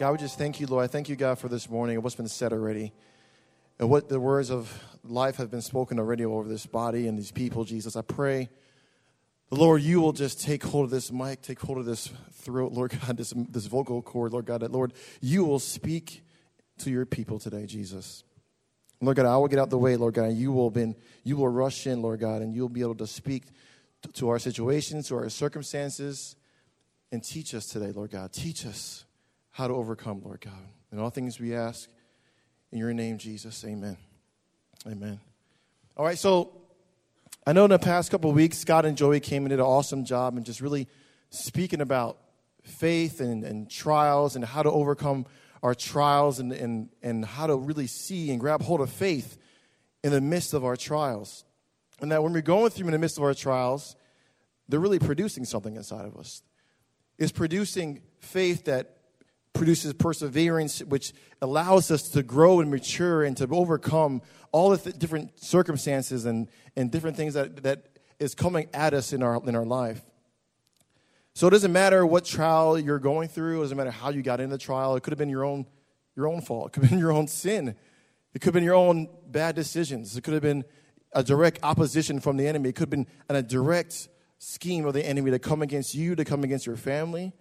[0.00, 0.82] God, we just thank you, Lord.
[0.82, 2.94] I thank you, God, for this morning and what's been said already.
[3.78, 7.30] And what the words of life have been spoken already over this body and these
[7.30, 7.96] people, Jesus.
[7.96, 8.48] I pray,
[9.50, 12.96] Lord, you will just take hold of this mic, take hold of this throat, Lord
[12.98, 16.22] God, this, this vocal cord, Lord God, that, Lord, you will speak
[16.78, 18.24] to your people today, Jesus.
[19.02, 21.36] Lord God, I will get out the way, Lord God, and you will, been, you
[21.36, 23.42] will rush in, Lord God, and you'll be able to speak
[24.14, 26.36] to our situations, to our circumstances,
[27.12, 28.32] and teach us today, Lord God.
[28.32, 29.04] Teach us
[29.60, 30.68] how to overcome, Lord God.
[30.90, 31.86] in all things we ask
[32.72, 33.62] in your name, Jesus.
[33.62, 33.98] Amen.
[34.86, 35.20] Amen.
[35.98, 36.50] All right, so
[37.46, 40.06] I know in the past couple weeks, Scott and Joey came and did an awesome
[40.06, 40.88] job and just really
[41.28, 42.16] speaking about
[42.62, 45.26] faith and, and trials and how to overcome
[45.62, 49.36] our trials and, and, and how to really see and grab hold of faith
[50.02, 51.44] in the midst of our trials.
[52.00, 53.94] And that when we're going through in the midst of our trials,
[54.70, 56.42] they're really producing something inside of us.
[57.18, 58.96] It's producing faith that
[59.52, 64.96] produces perseverance, which allows us to grow and mature and to overcome all the th-
[64.96, 67.86] different circumstances and, and different things that, that
[68.18, 70.02] is coming at us in our, in our life.
[71.34, 74.40] So it doesn't matter what trial you're going through, it doesn't matter how you got
[74.40, 74.96] in the trial.
[74.96, 75.66] It could have been your own,
[76.16, 77.68] your own fault, it could have been your own sin,
[78.34, 80.64] it could have been your own bad decisions, it could have been
[81.12, 85.04] a direct opposition from the enemy, it could have been a direct scheme of the
[85.06, 87.32] enemy to come against you, to come against your family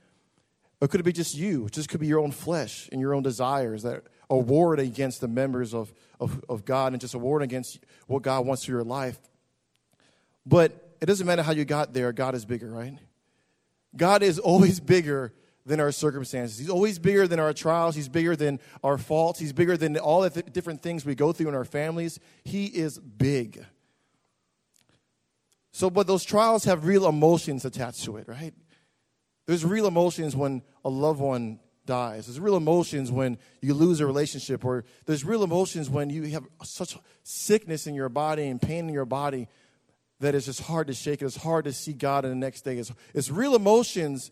[0.81, 1.65] or could it be just you?
[1.65, 5.21] It just could be your own flesh and your own desires that are war against
[5.21, 8.71] the members of, of, of God and just a war against what God wants for
[8.71, 9.19] your life.
[10.45, 12.97] But it doesn't matter how you got there, God is bigger, right?
[13.95, 15.33] God is always bigger
[15.65, 16.57] than our circumstances.
[16.57, 17.95] He's always bigger than our trials.
[17.95, 19.39] He's bigger than our faults.
[19.39, 22.19] He's bigger than all the th- different things we go through in our families.
[22.43, 23.65] He is big.
[25.71, 28.53] So, but those trials have real emotions attached to it, right?
[29.49, 32.27] There's real emotions when a loved one dies.
[32.27, 36.45] There's real emotions when you lose a relationship, or there's real emotions when you have
[36.61, 39.47] such sickness in your body and pain in your body
[40.19, 41.23] that it's just hard to shake.
[41.23, 42.77] It's hard to see God in the next day.
[42.77, 44.29] It's, it's real emotions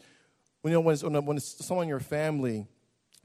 [0.61, 2.67] when, you know, when, it's, when it's someone in your family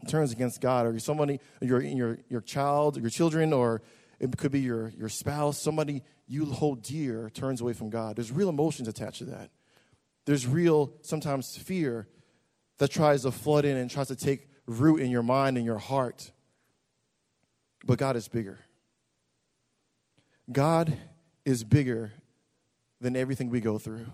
[0.08, 3.82] turns against God, or somebody, your, your, your child, your children, or
[4.18, 8.16] it could be your, your spouse, somebody you hold dear turns away from God.
[8.16, 9.50] There's real emotions attached to that
[10.24, 12.06] there's real, sometimes, fear
[12.78, 15.78] that tries to flood in and tries to take root in your mind and your
[15.78, 16.30] heart.
[17.84, 18.60] But God is bigger.
[20.50, 20.96] God
[21.44, 22.12] is bigger
[23.00, 24.06] than everything we go through.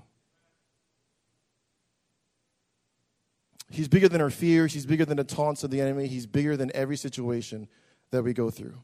[3.71, 4.73] He's bigger than our fears.
[4.73, 6.07] He's bigger than the taunts of the enemy.
[6.07, 7.69] He's bigger than every situation
[8.11, 8.75] that we go through.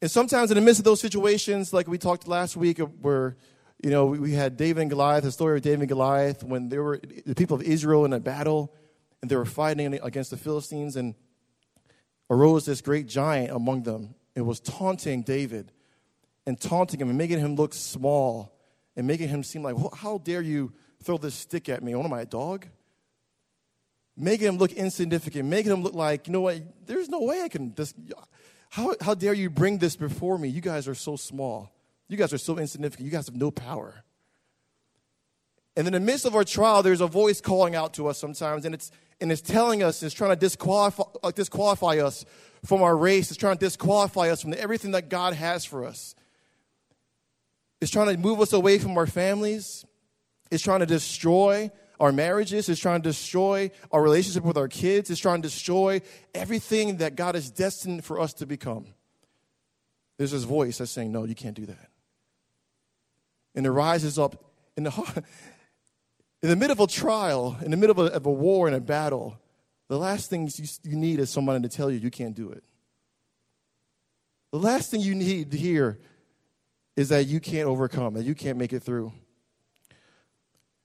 [0.00, 3.36] And sometimes, in the midst of those situations, like we talked last week, where
[3.82, 6.82] you know, we had David and Goliath, the story of David and Goliath, when there
[6.82, 8.74] were the people of Israel in a battle
[9.22, 11.14] and they were fighting against the Philistines, and
[12.30, 15.72] arose this great giant among them and was taunting David
[16.46, 18.54] and taunting him and making him look small
[18.96, 21.94] and making him seem like, How dare you throw this stick at me?
[21.94, 22.66] What am I, a dog?
[24.16, 27.48] Making him look insignificant, making him look like, you know what, there's no way I
[27.48, 27.94] can, this,
[28.68, 30.48] how, how dare you bring this before me?
[30.48, 31.72] You guys are so small.
[32.10, 33.06] You guys are so insignificant.
[33.06, 34.02] You guys have no power.
[35.76, 38.64] And in the midst of our trial, there's a voice calling out to us sometimes,
[38.64, 38.90] and it's,
[39.20, 42.24] and it's telling us, it's trying to disqualify, uh, disqualify us
[42.64, 45.84] from our race, it's trying to disqualify us from the, everything that God has for
[45.84, 46.16] us.
[47.80, 49.84] It's trying to move us away from our families,
[50.50, 51.70] it's trying to destroy
[52.00, 56.00] our marriages, it's trying to destroy our relationship with our kids, it's trying to destroy
[56.34, 58.86] everything that God is destined for us to become.
[60.18, 61.89] There's this voice that's saying, No, you can't do that
[63.54, 64.44] and it rises up
[64.76, 65.24] in the heart.
[66.42, 68.74] In the middle of a trial, in the middle of a, of a war and
[68.74, 69.38] a battle,
[69.88, 72.64] the last thing you, you need is somebody to tell you you can't do it.
[74.52, 75.98] The last thing you need to hear
[76.96, 79.12] is that you can't overcome, that you can't make it through.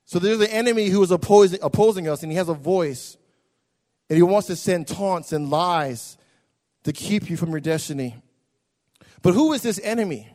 [0.04, 3.16] So there's an enemy who is opposing, opposing us, and he has a voice,
[4.10, 6.18] and he wants to send taunts and lies
[6.84, 8.16] to keep you from your destiny.
[9.22, 10.28] But who is this enemy?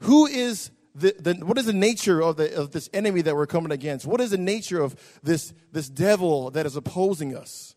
[0.00, 3.46] Who is the, the what is the nature of, the, of this enemy that we're
[3.46, 4.06] coming against?
[4.06, 4.94] What is the nature of
[5.24, 7.74] this, this devil that is opposing us?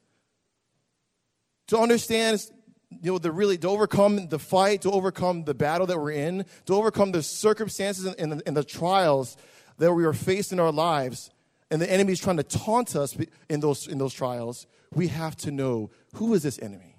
[1.70, 2.44] To understand
[2.92, 6.46] you know, the really to overcome the fight, to overcome the battle that we're in,
[6.68, 9.36] to overcome the circumstances and, and, the, and the trials
[9.80, 11.30] that we are faced in our lives,
[11.72, 13.18] and the enemy is trying to taunt us
[13.50, 14.66] in those in those trials.
[14.94, 16.96] We have to know who is this enemy.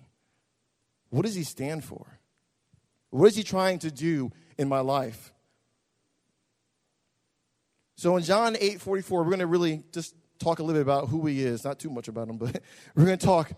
[1.11, 2.19] What does he stand for?
[3.11, 5.33] What is he trying to do in my life.
[7.97, 11.09] So in John 8 44, we're going to really just talk a little bit about
[11.09, 12.61] who he is, not too much about him, but
[12.97, 13.53] we're going to talk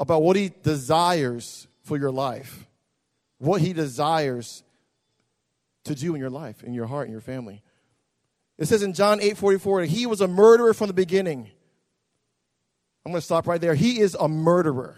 [0.00, 2.66] about what he desires for your life,
[3.38, 4.62] what he desires
[5.84, 7.62] to do in your life, in your heart, in your family.
[8.58, 11.50] It says in John 8 44, he was a murderer from the beginning.
[13.06, 13.74] I'm going to stop right there.
[13.74, 14.96] He is a murderer.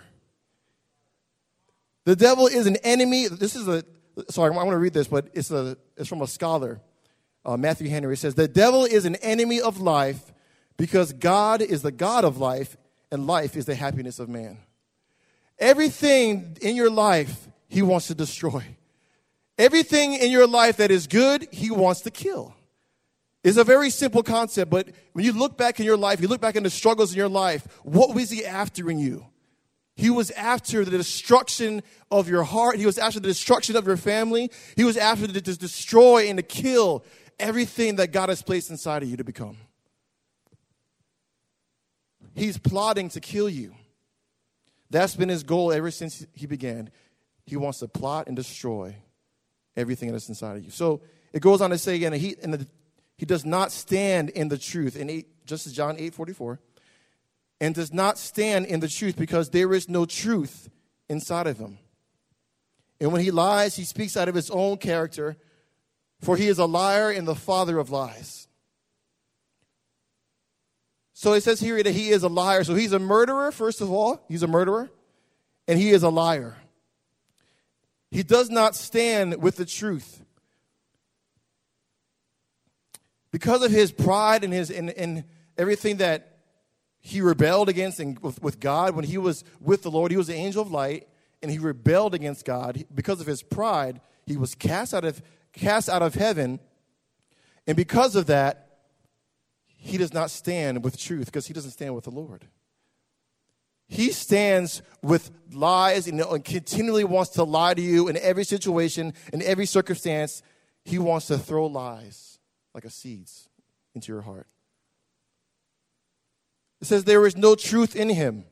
[2.07, 3.29] The devil is an enemy.
[3.29, 3.85] This is a
[4.29, 6.81] so I, want to read this, but it's, a, it's from a scholar,
[7.45, 8.17] uh, Matthew Henry.
[8.17, 10.33] says, The devil is an enemy of life
[10.77, 12.77] because God is the God of life
[13.11, 14.59] and life is the happiness of man.
[15.59, 18.63] Everything in your life, he wants to destroy.
[19.59, 22.55] Everything in your life that is good, he wants to kill.
[23.43, 26.41] It's a very simple concept, but when you look back in your life, you look
[26.41, 29.27] back in the struggles in your life, what was he after in you?
[30.01, 32.77] He was after the destruction of your heart.
[32.77, 34.51] He was after the destruction of your family.
[34.75, 37.05] He was after to destroy and to kill
[37.39, 39.59] everything that God has placed inside of you to become.
[42.35, 43.75] He's plotting to kill you.
[44.89, 46.89] That's been his goal ever since he began.
[47.45, 48.97] He wants to plot and destroy
[49.77, 50.71] everything that's inside of you.
[50.71, 51.03] So
[51.35, 52.67] it goes on to say again, he, and the,
[53.19, 54.97] he does not stand in the truth.
[54.97, 56.59] In eight, just as John 8 44
[57.61, 60.71] and does not stand in the truth because there is no truth
[61.09, 61.79] inside of him.
[63.01, 65.37] And when he lies, he speaks out of his own character,
[66.21, 68.49] for he is a liar and the father of lies.
[71.13, 72.65] So it says here that he is a liar.
[72.65, 74.25] So he's a murderer, first of all.
[74.29, 74.91] He's a murderer,
[75.69, 76.57] and he is a liar.
[78.11, 80.23] He does not stand with the truth.
[83.31, 85.25] Because of his pride and, his, and, and
[85.57, 86.30] everything that
[87.01, 90.11] he rebelled against and with, with God when he was with the Lord.
[90.11, 91.09] He was the angel of light,
[91.43, 94.01] and he rebelled against God because of his pride.
[94.27, 96.61] He was cast out of cast out of heaven,
[97.67, 98.67] and because of that,
[99.67, 102.47] he does not stand with truth because he doesn't stand with the Lord.
[103.89, 109.43] He stands with lies and, continually wants to lie to you in every situation, in
[109.43, 110.43] every circumstance.
[110.85, 112.39] He wants to throw lies
[112.73, 113.49] like a seeds
[113.97, 114.47] into your heart.
[116.81, 118.45] It says there is no truth in him.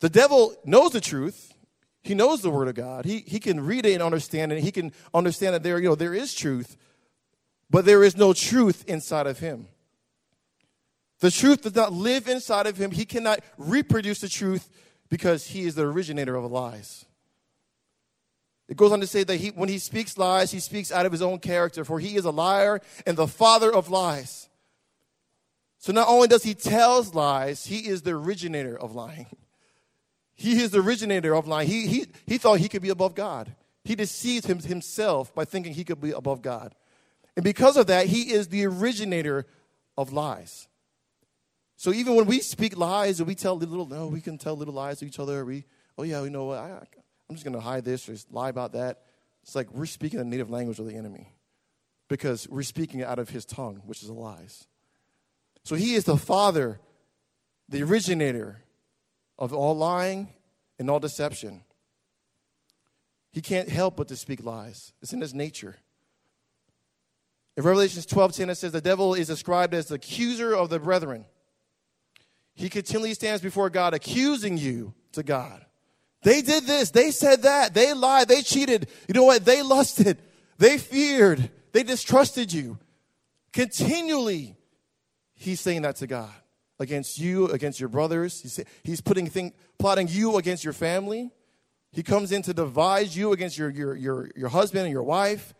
[0.00, 1.54] The devil knows the truth.
[2.02, 3.04] He knows the word of God.
[3.04, 4.60] He, he can read it and understand it.
[4.62, 6.76] He can understand that there, you know, there is truth,
[7.68, 9.68] but there is no truth inside of him.
[11.20, 12.90] The truth does not live inside of him.
[12.90, 14.70] He cannot reproduce the truth
[15.10, 17.04] because he is the originator of lies.
[18.68, 21.12] It goes on to say that he, when he speaks lies, he speaks out of
[21.12, 24.48] his own character, for he is a liar and the father of lies.
[25.80, 29.26] So not only does he tells lies, he is the originator of lying.
[30.40, 31.68] He is the originator of lying.
[31.68, 33.54] He, he, he thought he could be above God.
[33.84, 36.74] He deceived him, himself by thinking he could be above God.
[37.36, 39.44] And because of that, he is the originator
[39.98, 40.66] of lies.
[41.76, 44.72] So even when we speak lies and we tell little, no, we can tell little
[44.72, 45.44] lies to each other.
[45.44, 45.66] We,
[45.98, 46.70] oh yeah, you know what, I,
[47.28, 49.02] I'm just going to hide this or lie about that.
[49.42, 51.34] It's like we're speaking the native language of the enemy
[52.08, 54.66] because we're speaking out of his tongue, which is lies.
[55.70, 56.80] So he is the father,
[57.68, 58.64] the originator
[59.38, 60.30] of all lying
[60.80, 61.62] and all deception.
[63.30, 64.92] He can't help but to speak lies.
[65.00, 65.76] It's in his nature.
[67.56, 70.80] In Revelations 12 10, it says, The devil is described as the accuser of the
[70.80, 71.24] brethren.
[72.56, 75.64] He continually stands before God, accusing you to God.
[76.24, 78.88] They did this, they said that, they lied, they cheated.
[79.06, 79.44] You know what?
[79.44, 80.18] They lusted,
[80.58, 82.78] they feared, they distrusted you.
[83.52, 84.56] Continually
[85.40, 86.30] he's saying that to God
[86.78, 88.62] against you, against your brothers.
[88.84, 91.30] He's putting thing, plotting you against your family.
[91.92, 95.54] He comes in to devise you against your, your, your, your husband and your wife.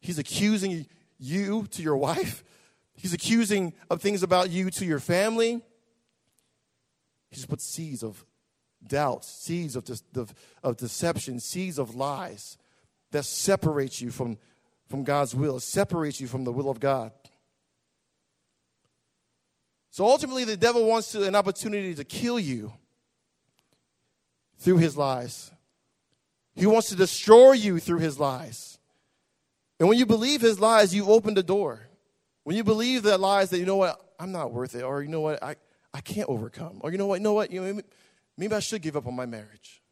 [0.00, 0.86] He's accusing
[1.18, 2.42] you to your wife.
[2.94, 5.62] He's accusing of things about you to your family.
[7.30, 8.24] He just puts seeds of
[8.86, 10.26] doubt, seeds of, de-
[10.64, 12.56] of deception, seeds of lies
[13.12, 14.36] that separates you from,
[14.88, 17.12] from God's will, separates you from the will of God.
[19.90, 22.72] So ultimately, the devil wants to, an opportunity to kill you
[24.58, 25.50] through his lies.
[26.54, 28.78] He wants to destroy you through his lies.
[29.80, 31.88] And when you believe his lies, you open the door.
[32.44, 35.08] When you believe that lies that, you know what, I'm not worth it, or you
[35.08, 35.56] know what, I,
[35.94, 37.86] I can't overcome, or you know what, you know what, you know, maybe,
[38.36, 39.82] maybe I should give up on my marriage.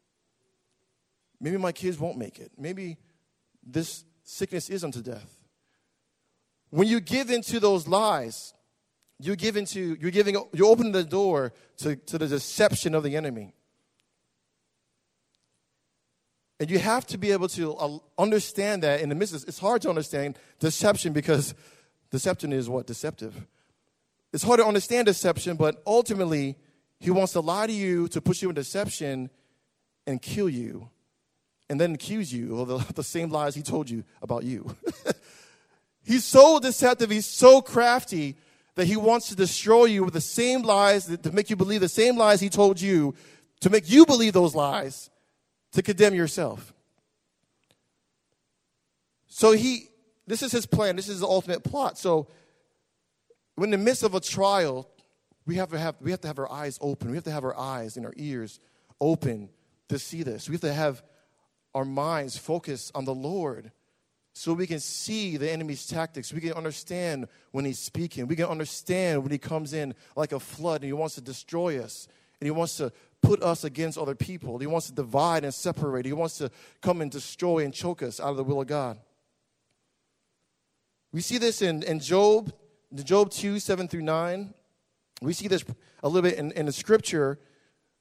[1.39, 2.51] Maybe my kids won't make it.
[2.57, 2.97] Maybe
[3.63, 5.37] this sickness is unto death.
[6.71, 8.53] When you give into those lies,
[9.19, 13.15] you give into, you're giving, you open the door to, to the deception of the
[13.15, 13.53] enemy.
[16.59, 19.33] And you have to be able to uh, understand that in the midst.
[19.35, 21.53] Of, it's hard to understand deception because
[22.09, 22.87] deception is what?
[22.87, 23.45] Deceptive.
[24.33, 26.55] It's hard to understand deception, but ultimately,
[26.99, 29.29] he wants to lie to you to push you in deception
[30.07, 30.89] and kill you
[31.69, 34.75] and then accuse you of the, the same lies he told you about you.
[36.03, 38.35] he's so deceptive, he's so crafty
[38.77, 41.89] that he wants to destroy you with the same lies, to make you believe the
[41.89, 43.13] same lies he told you,
[43.59, 45.09] to make you believe those lies,
[45.73, 46.73] to condemn yourself.
[49.25, 49.87] So he,
[50.27, 51.97] this is his plan, this is the ultimate plot.
[51.97, 52.27] So,
[53.61, 54.87] in the midst of a trial,
[55.47, 57.43] we have to have, we have, to have our eyes open, we have to have
[57.43, 58.59] our eyes and our ears
[59.01, 59.49] open
[59.89, 60.47] to see this.
[60.49, 61.01] We have to have
[61.73, 63.71] our minds focused on the Lord
[64.37, 66.31] so we can see the enemy's tactics.
[66.31, 68.27] We can understand when he's speaking.
[68.27, 71.81] We can understand when he comes in like a flood and he wants to destroy
[71.83, 72.07] us
[72.39, 72.91] and he wants to
[73.23, 74.59] put us against other people.
[74.59, 76.05] He wants to divide and separate.
[76.05, 76.51] He wants to
[76.81, 78.99] come and destroy and choke us out of the will of God.
[81.11, 82.53] We see this in, in Job,
[82.93, 84.53] Job 2, 7 through 9.
[85.23, 85.65] We see this
[86.03, 87.39] a little bit in, in the scripture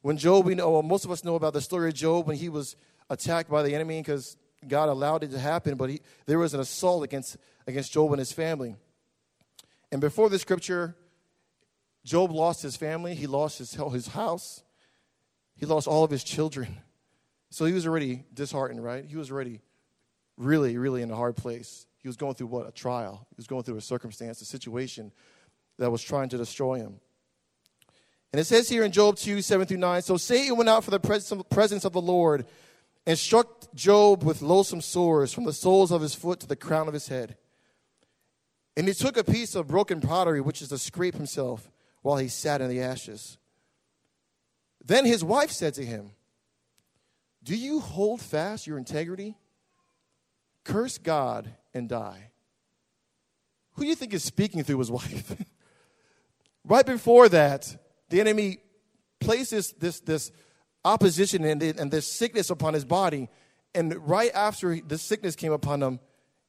[0.03, 2.37] when Job, we know, well, most of us know about the story of Job when
[2.37, 2.77] he was
[3.09, 6.61] attacked by the enemy because God allowed it to happen, but he, there was an
[6.61, 7.37] assault against,
[7.67, 8.75] against Job and his family.
[9.93, 10.97] And before the scripture,
[12.05, 14.63] Job lost his family, he lost his, his house,
[15.57, 16.79] he lost all of his children.
[17.51, 19.05] So he was already disheartened, right?
[19.05, 19.61] He was already
[20.37, 21.87] really, really in a hard place.
[22.03, 22.69] He was going through what?
[22.69, 23.27] A trial.
[23.31, 25.13] He was going through a circumstance, a situation
[25.79, 27.01] that was trying to destroy him.
[28.33, 30.91] And it says here in Job 2 7 through 9 So Satan went out for
[30.91, 32.45] the presence of the Lord
[33.07, 36.89] and struck Job with loathsome sores from the soles of his foot to the crown
[36.89, 37.37] of his head.
[38.77, 41.71] And he took a piece of broken pottery, which is to scrape himself,
[42.03, 43.39] while he sat in the ashes.
[44.85, 46.11] Then his wife said to him,
[47.43, 49.37] Do you hold fast your integrity?
[50.65, 52.31] Curse God and die.
[53.75, 55.35] Who do you think is speaking through his wife?
[56.65, 57.77] right before that,
[58.09, 58.59] the enemy
[59.21, 60.31] places this, this,
[60.87, 63.29] opposition and, and this sickness upon his body.
[63.75, 66.01] And right after the sickness came upon him,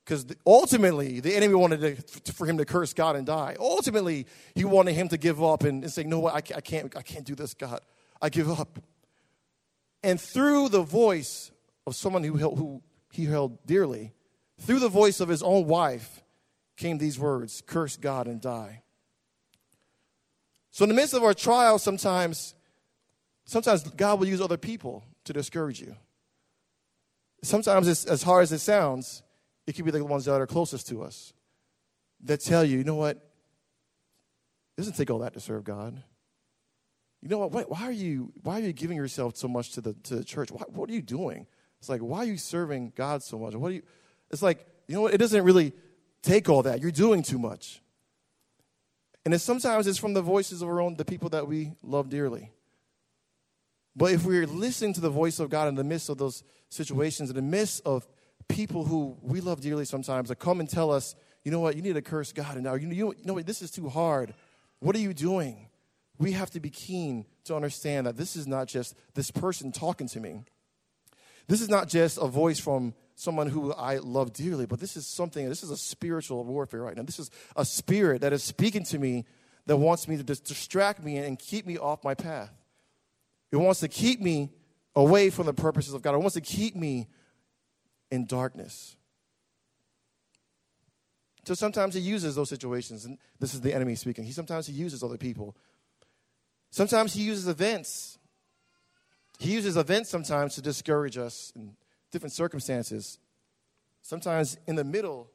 [0.05, 3.57] because ultimately the enemy wanted to, for him to curse God and die.
[3.59, 4.25] Ultimately,
[4.55, 7.25] he wanted him to give up and, and say, "No, I, I can't, I can't
[7.25, 7.81] do this, God.
[8.21, 8.79] I give up."
[10.03, 11.51] And through the voice
[11.85, 14.13] of someone who, held, who he held dearly,
[14.61, 16.23] through the voice of his own wife,
[16.77, 18.83] came these words: "Curse God and die."
[20.71, 22.55] So, in the midst of our trials, sometimes
[23.47, 25.95] Sometimes God will use other people to discourage you.
[27.43, 29.23] Sometimes, it's, as hard as it sounds,
[29.65, 31.31] it could be the ones that are closest to us
[32.25, 33.15] that tell you, you know what?
[33.15, 36.03] It doesn't take all that to serve God.
[37.21, 37.69] You know what?
[37.69, 40.51] why are you why are you giving yourself so much to the to the church?
[40.51, 41.47] Why, what are you doing?
[41.79, 43.55] It's like why are you serving God so much?
[43.55, 43.81] What are you?
[44.29, 45.13] It's like you know what?
[45.13, 45.73] It doesn't really
[46.21, 46.79] take all that.
[46.81, 47.81] You're doing too much.
[49.25, 52.09] And it's, sometimes it's from the voices of our own the people that we love
[52.09, 52.51] dearly.
[53.97, 57.31] But if we're listening to the voice of God in the midst of those situations,
[57.31, 58.07] in the midst of
[58.47, 61.81] people who we love dearly sometimes that come and tell us, you know what, you
[61.81, 64.35] need to curse God, and now you, you know what, this is too hard.
[64.81, 65.69] What are you doing?
[66.19, 70.07] We have to be keen to understand that this is not just this person talking
[70.09, 70.43] to me.
[71.47, 75.07] This is not just a voice from someone who I love dearly, but this is
[75.07, 77.01] something, this is a spiritual warfare right now.
[77.03, 79.25] This is a spirit that is speaking to me
[79.65, 82.53] that wants me to distract me and keep me off my path.
[83.51, 84.49] It wants to keep me
[84.95, 86.15] away from the purposes of God.
[86.15, 87.07] It wants to keep me
[88.11, 88.95] in darkness.
[91.45, 94.25] So sometimes he uses those situations, and this is the enemy speaking.
[94.25, 95.55] He sometimes he uses other people.
[96.71, 98.17] Sometimes he uses events.
[99.39, 101.77] He uses events sometimes to discourage us in
[102.11, 103.17] different circumstances.
[104.01, 105.29] Sometimes in the middle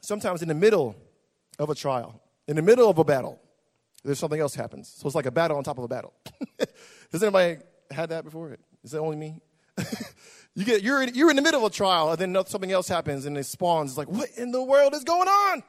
[0.00, 0.96] sometimes in the middle
[1.60, 3.40] of a trial, in the middle of a battle,
[4.04, 4.88] there's something else happens.
[4.96, 6.12] So it's like a battle on top of a battle.
[7.12, 7.58] Has anybody
[7.90, 8.56] had that before?
[8.82, 9.40] Is that only me?
[10.54, 12.88] you get you're in, you're in the middle of a trial, and then something else
[12.88, 13.92] happens, and it spawns.
[13.92, 15.62] It's like, what in the world is going on?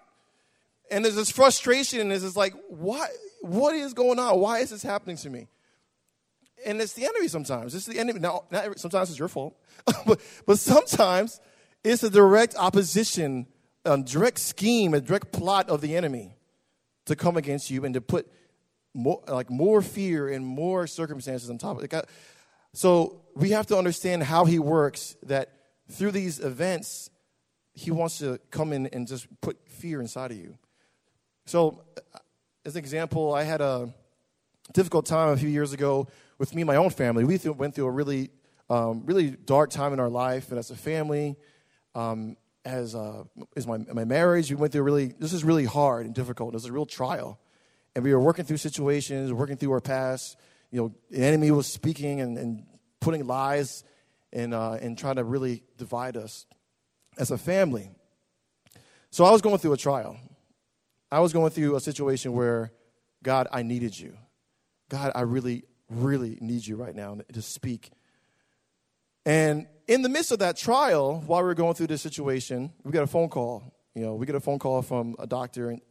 [0.91, 3.09] And there's this frustration, and it's like, what
[3.41, 4.39] what is going on?
[4.39, 5.47] Why is this happening to me?
[6.65, 7.75] And it's the enemy sometimes.
[7.75, 8.19] It's the enemy.
[8.19, 9.55] Now, not every, sometimes it's your fault,
[10.05, 11.39] but but sometimes
[11.83, 13.47] it's a direct opposition,
[13.85, 16.35] a direct scheme, a direct plot of the enemy
[17.05, 18.31] to come against you and to put
[18.93, 22.05] more, like more fear and more circumstances on top of it.
[22.73, 25.49] So we have to understand how he works that
[25.91, 27.09] through these events,
[27.73, 30.57] he wants to come in and just put fear inside of you.
[31.45, 31.83] So,
[32.15, 32.19] uh,
[32.65, 33.93] as an example, I had a
[34.73, 36.07] difficult time a few years ago
[36.37, 37.25] with me and my own family.
[37.25, 38.29] We went through a really,
[38.69, 41.35] um, really dark time in our life, and as a family,
[41.95, 43.23] um, as uh,
[43.55, 44.49] is my, my marriage.
[44.49, 46.53] We went through really, this is really hard and difficult.
[46.53, 47.39] It was a real trial.
[47.95, 50.37] And we were working through situations, working through our past.
[50.71, 52.63] You know, the enemy was speaking and, and
[52.99, 53.83] putting lies
[54.31, 56.45] and, uh, and trying to really divide us
[57.17, 57.89] as a family.
[59.11, 60.17] So I was going through a trial.
[61.11, 62.71] I was going through a situation where,
[63.21, 64.17] God, I needed you.
[64.89, 67.91] God, I really, really need you right now to speak
[69.25, 72.91] and in the midst of that trial, while we were going through this situation, we
[72.91, 73.63] got a phone call.
[73.95, 75.81] You know, we get a phone call from a doctor, and,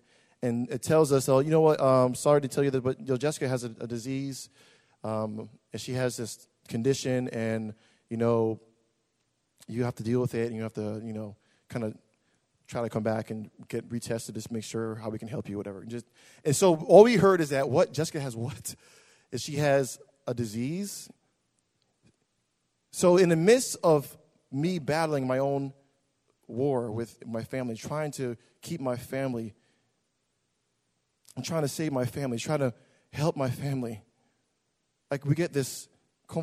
[0.43, 3.01] and it tells us, oh, you know what, um, sorry to tell you that, but
[3.01, 4.49] you know, Jessica has a, a disease,
[5.05, 7.75] um, and she has this condition, and,
[8.11, 8.61] you know,
[9.69, 11.37] you have to deal with it, and you have to, you know,
[11.69, 11.95] kind of
[12.67, 15.57] try to come back and get retested, just make sure how we can help you,
[15.57, 15.81] whatever.
[15.83, 16.07] And, just,
[16.45, 18.75] and so all we heard is that what Jessica has what?
[19.31, 21.09] Is she has a disease
[22.93, 24.17] so, in the midst of
[24.53, 25.73] me battling my own
[26.47, 29.55] war with my family, trying to keep my family,
[31.37, 32.75] I'm trying to save my family, trying to
[33.11, 34.03] help my family,
[35.11, 35.89] like we get this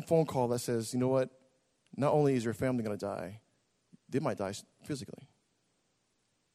[0.06, 1.30] phone call that says, you know what?
[1.96, 3.40] Not only is your family going to die,
[4.08, 4.54] they might die
[4.84, 5.28] physically.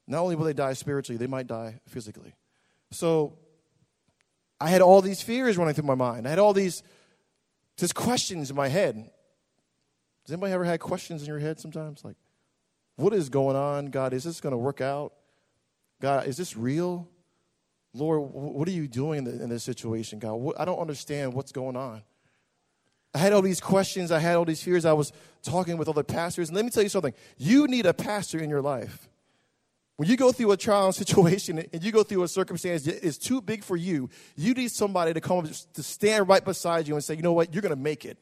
[0.08, 2.36] Not only will they die spiritually, they might die physically.
[2.92, 3.38] So
[4.62, 6.26] I had all these fears running through my mind.
[6.26, 6.84] I had all these
[7.78, 9.10] just questions in my head.
[10.26, 12.04] Does anybody ever had questions in your head sometimes?
[12.04, 12.16] Like,
[12.96, 13.88] what is going on?
[13.88, 15.14] God, is this going to work out?
[16.02, 17.08] God, is this real?
[17.94, 20.52] Lord, what are you doing in this situation, God?
[20.58, 22.02] I don't understand what's going on.
[23.14, 24.12] I had all these questions.
[24.12, 24.84] I had all these fears.
[24.84, 25.14] I was
[25.44, 26.50] talking with other pastors.
[26.50, 29.08] And let me tell you something you need a pastor in your life.
[29.96, 33.18] When you go through a trial situation and you go through a circumstance that is
[33.18, 37.04] too big for you, you need somebody to come to stand right beside you and
[37.04, 38.18] say, you know what, you're going to make it.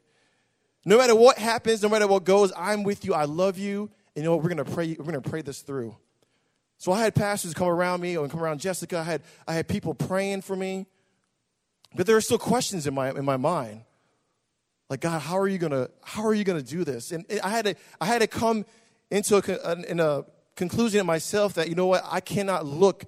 [0.86, 3.14] No matter what happens, no matter what goes, I'm with you.
[3.14, 3.84] I love you.
[4.16, 4.44] And you know what?
[4.44, 4.96] We're gonna pray.
[4.98, 5.96] We're gonna pray this through.
[6.78, 9.00] So I had pastors come around me and come around Jessica.
[9.00, 10.86] I had I had people praying for me,
[11.96, 13.84] but there are still questions in my in my mind.
[14.90, 17.12] Like God, how are you gonna how are you gonna do this?
[17.12, 18.66] And I had to I had to come
[19.10, 23.06] into a, in a conclusion in myself that you know what I cannot look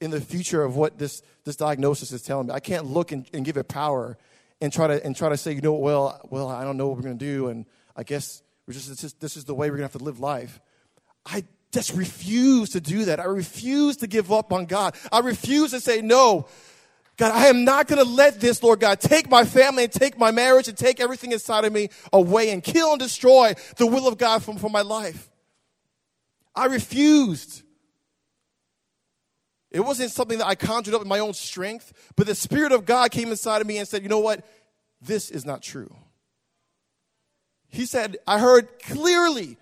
[0.00, 2.54] in the future of what this this diagnosis is telling me.
[2.54, 4.16] I can't look and, and give it power
[4.60, 6.96] and try to and try to say, you know, well, well, I don't know what
[6.96, 9.76] we're going to do, and I guess we're just, just this is the way we're
[9.76, 10.60] going to have to live life.
[11.24, 13.20] I just refuse to do that.
[13.20, 14.94] I refuse to give up on God.
[15.12, 16.46] I refuse to say no.
[17.18, 20.18] God, I am not going to let this, Lord God, take my family and take
[20.18, 24.06] my marriage and take everything inside of me away and kill and destroy the will
[24.06, 25.30] of God from, from my life.
[26.54, 27.62] I refused.
[29.76, 32.86] It wasn't something that I conjured up in my own strength, but the Spirit of
[32.86, 34.42] God came inside of me and said, You know what?
[35.02, 35.94] This is not true.
[37.68, 39.58] He said, I heard clearly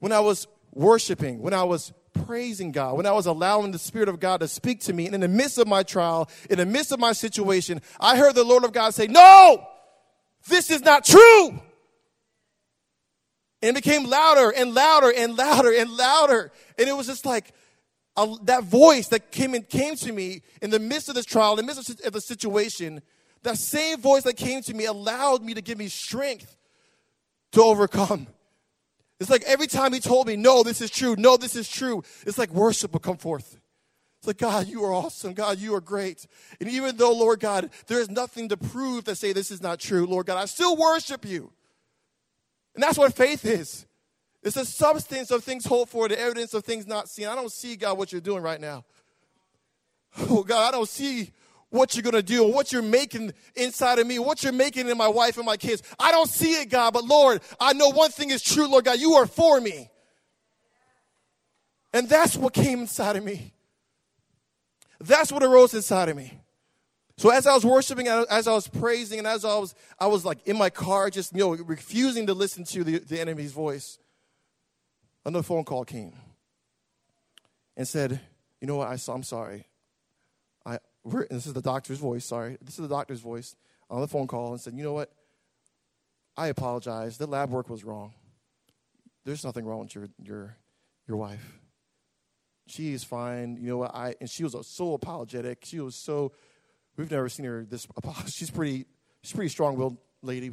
[0.00, 1.92] when I was worshiping, when I was
[2.26, 5.14] praising God, when I was allowing the Spirit of God to speak to me, and
[5.14, 8.42] in the midst of my trial, in the midst of my situation, I heard the
[8.42, 9.64] Lord of God say, No,
[10.48, 11.50] this is not true.
[13.62, 16.50] And it became louder and louder and louder and louder.
[16.76, 17.52] And it was just like,
[18.42, 21.66] that voice that came and came to me in the midst of this trial, in
[21.66, 23.02] the midst of the situation,
[23.42, 26.56] that same voice that came to me allowed me to give me strength
[27.52, 28.26] to overcome.
[29.20, 32.02] It's like every time he told me, no, this is true, no, this is true,
[32.26, 33.58] it's like worship will come forth.
[34.18, 35.34] It's like, God, you are awesome.
[35.34, 36.26] God, you are great.
[36.58, 39.80] And even though, Lord God, there is nothing to prove to say this is not
[39.80, 41.52] true, Lord God, I still worship you.
[42.74, 43.84] And that's what faith is.
[44.44, 47.26] It's the substance of things hoped for, the evidence of things not seen.
[47.26, 48.84] I don't see, God, what you're doing right now.
[50.30, 51.32] Oh, God, I don't see
[51.70, 54.88] what you're going to do and what you're making inside of me, what you're making
[54.88, 55.82] in my wife and my kids.
[55.98, 59.00] I don't see it, God, but Lord, I know one thing is true, Lord God,
[59.00, 59.90] you are for me.
[61.92, 63.54] And that's what came inside of me.
[65.00, 66.38] That's what arose inside of me.
[67.16, 70.24] So as I was worshiping, as I was praising, and as I was, I was
[70.24, 73.98] like in my car, just you know, refusing to listen to the, the enemy's voice.
[75.26, 76.12] Another phone call came
[77.76, 78.20] and said,
[78.60, 78.88] You know what?
[78.88, 79.66] I saw, I'm sorry.
[80.66, 80.78] I,
[81.28, 82.58] this is the doctor's voice, sorry.
[82.60, 83.56] This is the doctor's voice
[83.90, 85.10] on the phone call and said, You know what?
[86.36, 87.16] I apologize.
[87.16, 88.12] The lab work was wrong.
[89.24, 90.56] There's nothing wrong with your, your,
[91.08, 91.58] your wife.
[92.66, 93.56] She is fine.
[93.58, 93.94] You know what?
[93.94, 95.58] I, and she was so apologetic.
[95.64, 96.32] She was so,
[96.96, 97.86] we've never seen her this,
[98.26, 98.84] she's pretty,
[99.22, 100.50] she's pretty strong willed lady,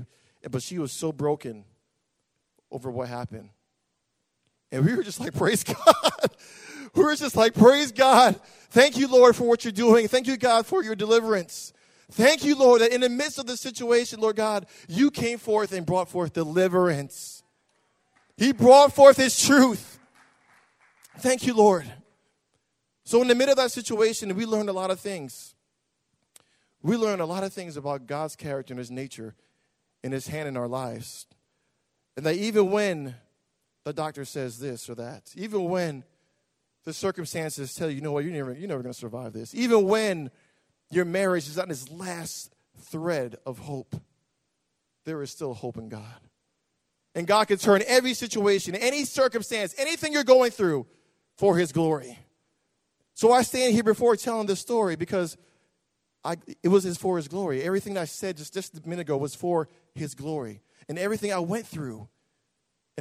[0.50, 1.66] but she was so broken
[2.72, 3.50] over what happened
[4.72, 5.86] and we were just like, praise God.
[6.96, 8.40] we were just like, praise God.
[8.70, 10.08] Thank you, Lord, for what you're doing.
[10.08, 11.74] Thank you, God, for your deliverance.
[12.12, 15.74] Thank you, Lord, that in the midst of the situation, Lord God, you came forth
[15.74, 17.44] and brought forth deliverance.
[18.38, 20.00] He brought forth his truth.
[21.20, 21.86] Thank you, Lord.
[23.04, 25.54] So, in the middle of that situation, we learned a lot of things.
[26.82, 29.36] We learned a lot of things about God's character and his nature
[30.04, 31.28] and his hand in our lives.
[32.18, 33.16] And that even when
[33.84, 36.04] the doctor says this or that, even when
[36.84, 39.56] the circumstances tell you, you know what, you're never, you're never going to survive this,
[39.56, 40.30] even when
[40.92, 43.96] your marriage is on its last thread of hope,
[45.06, 46.06] there is still hope in God.
[47.16, 50.88] And God can turn every situation, any circumstance, anything you're going through
[51.38, 52.18] for His glory.
[53.16, 55.38] So I stand here before telling this story because
[56.24, 57.64] I, it was for His glory.
[57.64, 60.62] Everything I said just, just a minute ago was for His glory.
[60.88, 62.08] And everything I went through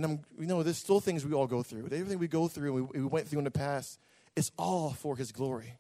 [0.03, 1.85] and I'm, you know, there's still things we all go through.
[1.87, 3.99] Everything we go through, we, we went through in the past,
[4.35, 5.75] it's all for His glory.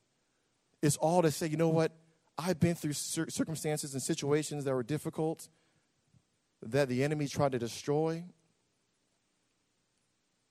[0.83, 1.92] It's all to say, you know what?
[2.37, 5.48] I've been through cir- circumstances and situations that were difficult,
[6.62, 8.24] that the enemy tried to destroy.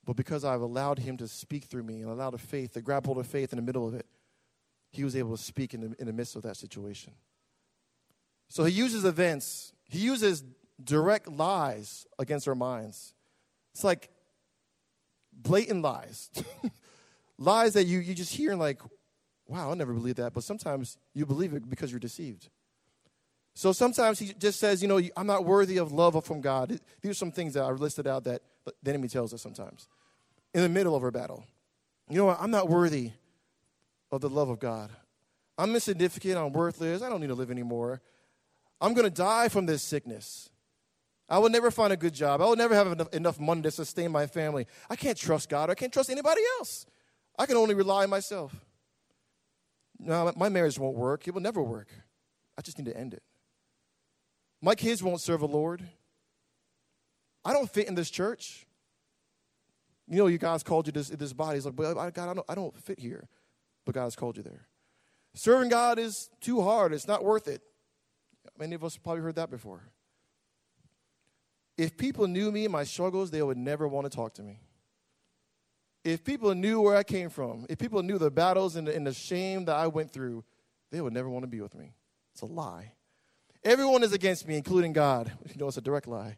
[0.03, 3.05] But because I've allowed him to speak through me and allowed a faith to grab
[3.05, 4.08] hold of faith in the middle of it,
[4.91, 7.13] he was able to speak in the, in the midst of that situation.
[8.49, 10.43] So he uses events, he uses
[10.84, 13.13] direct lies against our minds.
[13.73, 14.10] It's like
[15.34, 16.29] blatant lies.
[17.38, 18.82] lies that you, you just hear and like,
[19.47, 20.34] wow, I never believe that.
[20.34, 22.49] But sometimes you believe it because you're deceived.
[23.55, 26.79] So sometimes he just says, you know, I'm not worthy of love from God.
[27.01, 28.41] These are some things that I listed out that
[28.84, 29.88] the enemy tells us sometimes.
[30.53, 31.43] In the middle of our battle,
[32.08, 32.38] you know what?
[32.39, 33.12] I'm not worthy
[34.12, 34.89] of the love of God.
[35.58, 36.38] I'm insignificant.
[36.38, 37.01] I'm worthless.
[37.03, 38.01] I don't need to live anymore.
[38.82, 40.49] I'm going to die from this sickness.
[41.29, 42.41] I will never find a good job.
[42.41, 44.65] I will never have enough, money to sustain my family.
[44.89, 45.69] I can't trust God.
[45.69, 46.87] I can't trust anybody else.
[47.37, 48.53] I can only rely on myself.
[49.99, 51.27] No, my marriage won't work.
[51.27, 51.89] It will never work.
[52.57, 53.21] I just need to end it.
[54.61, 55.83] My kids won't serve the Lord.
[57.45, 58.65] I don't fit in this church.
[60.07, 61.57] You know, you guys called you this, this body.
[61.57, 63.29] It's like, but I, God, I don't, I don't fit here.
[63.85, 64.67] But God has called you there.
[65.35, 66.91] Serving God is too hard.
[66.91, 67.61] It's not worth it.
[68.57, 69.83] Many of us probably heard that before.
[71.79, 74.59] If people knew me and my struggles, they would never want to talk to me.
[76.03, 79.07] If people knew where I came from, if people knew the battles and the, and
[79.07, 80.43] the shame that I went through,
[80.91, 81.93] they would never want to be with me.
[82.33, 82.95] It's a lie.
[83.63, 85.31] Everyone is against me, including God.
[85.47, 86.37] You know, it's a direct lie.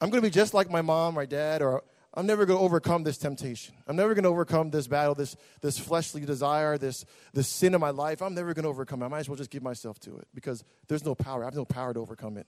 [0.00, 1.82] I'm going to be just like my mom or dad, or
[2.14, 3.74] I'm never going to overcome this temptation.
[3.88, 7.80] I'm never going to overcome this battle, this, this fleshly desire, this, this sin in
[7.80, 8.22] my life.
[8.22, 9.06] I'm never going to overcome it.
[9.06, 11.42] I might as well just give myself to it because there's no power.
[11.42, 12.46] I have no power to overcome it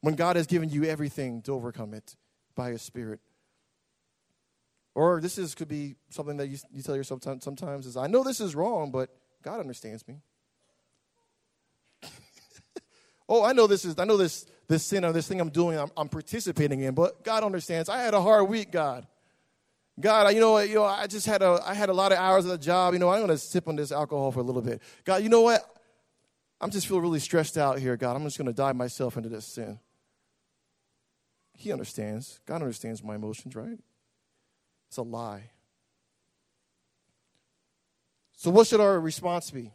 [0.00, 2.16] when God has given you everything to overcome it
[2.54, 3.20] by His Spirit.
[4.94, 8.22] Or this is, could be something that you, you tell yourself sometimes is, I know
[8.24, 9.10] this is wrong, but
[9.42, 10.20] God understands me.
[13.28, 15.78] oh, I know this is, I know this, this sin or this thing I'm doing,
[15.78, 17.88] I'm, I'm participating in, but God understands.
[17.88, 19.06] I had a hard week, God.
[20.00, 22.44] God, you know, you know, I just had a, I had a lot of hours
[22.46, 22.92] at the job.
[22.92, 24.80] You know, I'm going to sip on this alcohol for a little bit.
[25.04, 25.60] God, you know what?
[26.60, 28.14] I'm just feel really stressed out here, God.
[28.16, 29.78] I'm just going to dive myself into this sin.
[31.58, 32.38] He understands.
[32.46, 33.78] God understands my emotions, right?
[34.86, 35.50] It's a lie.
[38.32, 39.72] So, what should our response be?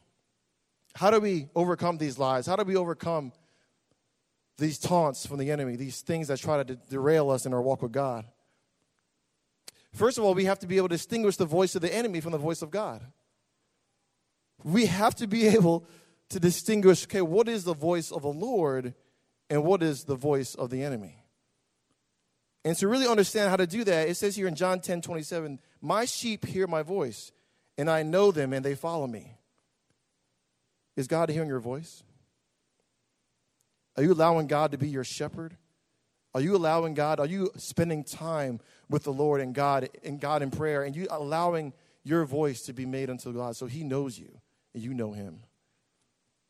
[0.96, 2.46] How do we overcome these lies?
[2.48, 3.34] How do we overcome
[4.58, 7.82] these taunts from the enemy, these things that try to derail us in our walk
[7.82, 8.24] with God?
[9.94, 12.22] First of all, we have to be able to distinguish the voice of the enemy
[12.22, 13.02] from the voice of God.
[14.64, 15.86] We have to be able
[16.30, 18.94] to distinguish okay, what is the voice of the Lord
[19.50, 21.23] and what is the voice of the enemy?
[22.66, 25.60] And to really understand how to do that, it says here in John 10 27,
[25.82, 27.32] My sheep hear my voice,
[27.78, 29.34] and I know them, and they follow me.
[30.96, 32.04] Is God hearing your voice?
[33.98, 35.58] Are you allowing God to be your shepherd?
[36.34, 37.20] Are you allowing God?
[37.20, 40.84] Are you spending time with the Lord and God and God in prayer?
[40.84, 41.74] And you allowing
[42.04, 44.40] your voice to be made unto God so He knows you
[44.74, 45.42] and you know Him?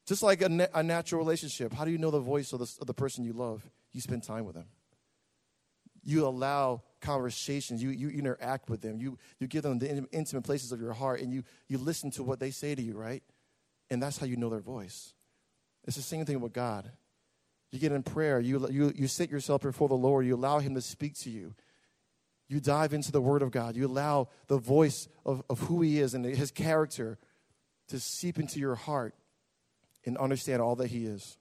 [0.05, 2.71] Just like a, na- a natural relationship, how do you know the voice of the,
[2.79, 3.69] of the person you love?
[3.91, 4.65] You spend time with them
[6.05, 10.71] you allow conversations, you, you interact with them, you, you give them the intimate places
[10.71, 13.23] of your heart, and you, you listen to what they say to you, right?
[13.89, 15.13] And that's how you know their voice.
[15.85, 16.89] It's the same thing with God.
[17.71, 20.75] You get in prayer, you, you, you sit yourself before the Lord, you allow Him
[20.75, 21.55] to speak to you.
[22.49, 25.99] You dive into the Word of God, you allow the voice of, of who He
[25.99, 27.17] is and His character
[27.89, 29.13] to seep into your heart
[30.05, 31.37] and understand all that He is.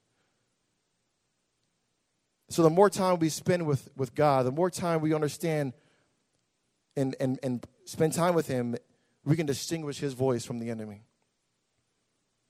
[2.53, 5.73] So the more time we spend with, with God, the more time we understand
[6.97, 8.77] and, and, and spend time with Him,
[9.25, 11.01] we can distinguish His voice from the enemy.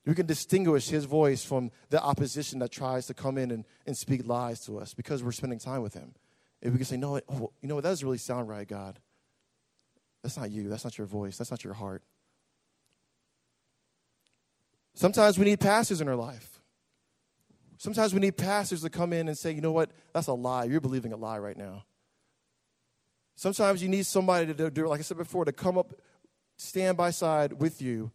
[0.04, 3.96] We can distinguish His voice from the opposition that tries to come in and, and
[3.96, 6.14] speak lies to us because we're spending time with Him.
[6.62, 8.98] And we can say, no, oh, you know what, that doesn't really sound right, God.
[10.24, 10.68] That's not you.
[10.68, 11.36] That's not your voice.
[11.38, 12.02] That's not your heart.
[14.94, 16.51] Sometimes we need pastors in our life.
[17.82, 20.62] Sometimes we need pastors to come in and say, you know what, that's a lie.
[20.66, 21.82] You're believing a lie right now.
[23.34, 25.92] Sometimes you need somebody to do, like I said before, to come up,
[26.56, 28.12] stand by side with you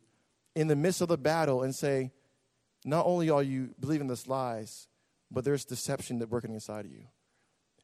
[0.55, 2.11] in the midst of the battle and say,
[2.85, 4.87] not only are you believing this lies,
[5.29, 7.03] but there's deception that working inside of you.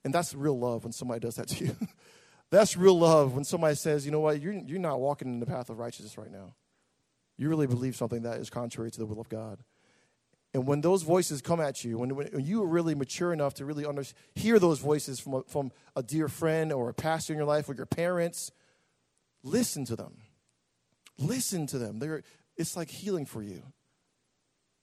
[0.05, 1.75] And that's real love when somebody does that to you.
[2.49, 5.45] that's real love when somebody says, you know what, you're, you're not walking in the
[5.45, 6.55] path of righteousness right now.
[7.37, 9.59] You really believe something that is contrary to the will of God.
[10.53, 13.65] And when those voices come at you, when, when you are really mature enough to
[13.65, 14.03] really under,
[14.35, 17.67] hear those voices from a, from a dear friend or a pastor in your life
[17.69, 18.51] or your parents,
[19.43, 20.17] listen to them.
[21.17, 21.97] Listen to them.
[21.97, 22.21] They're,
[22.55, 23.63] it's like healing for you,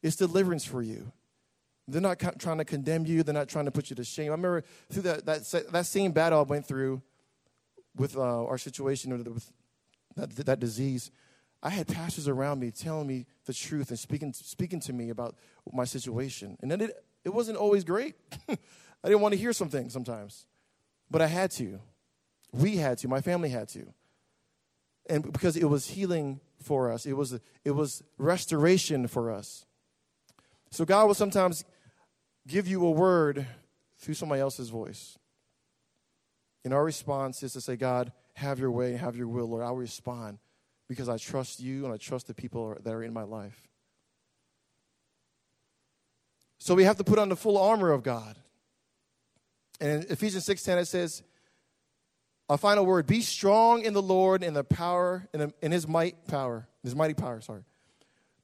[0.02, 1.12] it's deliverance for you.
[1.86, 4.28] They're not trying to condemn you, they're not trying to put you to shame.
[4.28, 7.02] I remember through that, that, that same battle I went through
[7.96, 9.52] with uh, our situation with
[10.16, 11.10] that, that disease.
[11.62, 15.36] I had pastors around me telling me the truth and speaking, speaking to me about
[15.72, 16.56] my situation.
[16.62, 18.14] And then it, it wasn't always great.
[18.48, 18.58] I
[19.08, 20.46] didn't want to hear something sometimes,
[21.10, 21.80] but I had to.
[22.52, 23.08] We had to.
[23.08, 23.92] My family had to.
[25.08, 29.66] And because it was healing for us, it was, it was restoration for us.
[30.70, 31.64] So God will sometimes
[32.46, 33.46] give you a word
[33.98, 35.18] through somebody else's voice.
[36.64, 39.62] And our response is to say, God, have your way, have your will, Lord.
[39.62, 40.38] I'll respond
[40.90, 43.68] because I trust you and I trust the people that are in my life.
[46.58, 48.34] So we have to put on the full armor of God.
[49.80, 51.22] And in Ephesians 6:10 it says,
[52.48, 55.28] a final word, be strong in the Lord and the power
[55.62, 57.62] in his might power, his mighty power, sorry.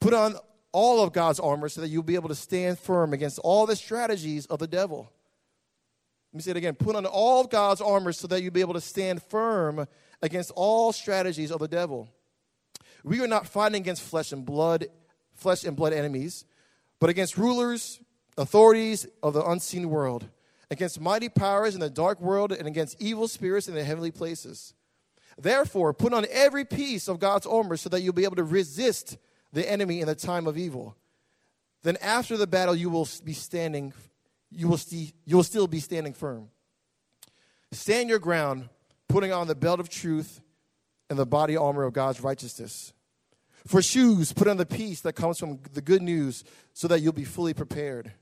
[0.01, 0.37] Put on
[0.71, 3.75] all of God's armor so that you'll be able to stand firm against all the
[3.75, 5.11] strategies of the devil.
[6.33, 6.77] Let me say it again.
[6.77, 9.89] Put on all of God's armor so that you'll be able to stand firm
[10.23, 12.09] against all strategies of the devil.
[13.07, 14.89] We are not fighting against flesh and blood,
[15.33, 16.45] flesh and blood enemies,
[16.99, 18.01] but against rulers,
[18.37, 20.29] authorities of the unseen world,
[20.73, 24.75] against mighty powers in the dark world, and against evil spirits in the heavenly places.
[25.39, 29.19] Therefore, put on every piece of God's armor so that you'll be able to resist
[29.53, 30.97] the enemy in the time of evil.
[31.85, 33.93] Then after the battle, you will be standing,
[34.51, 35.13] you will, see.
[35.25, 36.49] you will still be standing firm.
[37.71, 38.69] Stand your ground,
[39.09, 40.41] putting on the belt of truth
[41.09, 42.93] and the body armor of God's righteousness.
[43.67, 47.13] For shoes, put on the peace that comes from the good news so that you'll
[47.13, 48.13] be fully prepared.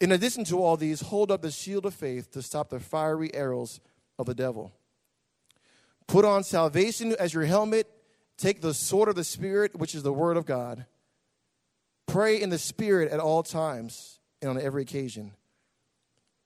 [0.00, 3.34] In addition to all these, hold up the shield of faith to stop the fiery
[3.34, 3.80] arrows
[4.16, 4.72] of the devil.
[6.06, 7.90] Put on salvation as your helmet.
[8.36, 10.86] Take the sword of the Spirit, which is the word of God.
[12.06, 15.32] Pray in the Spirit at all times and on every occasion.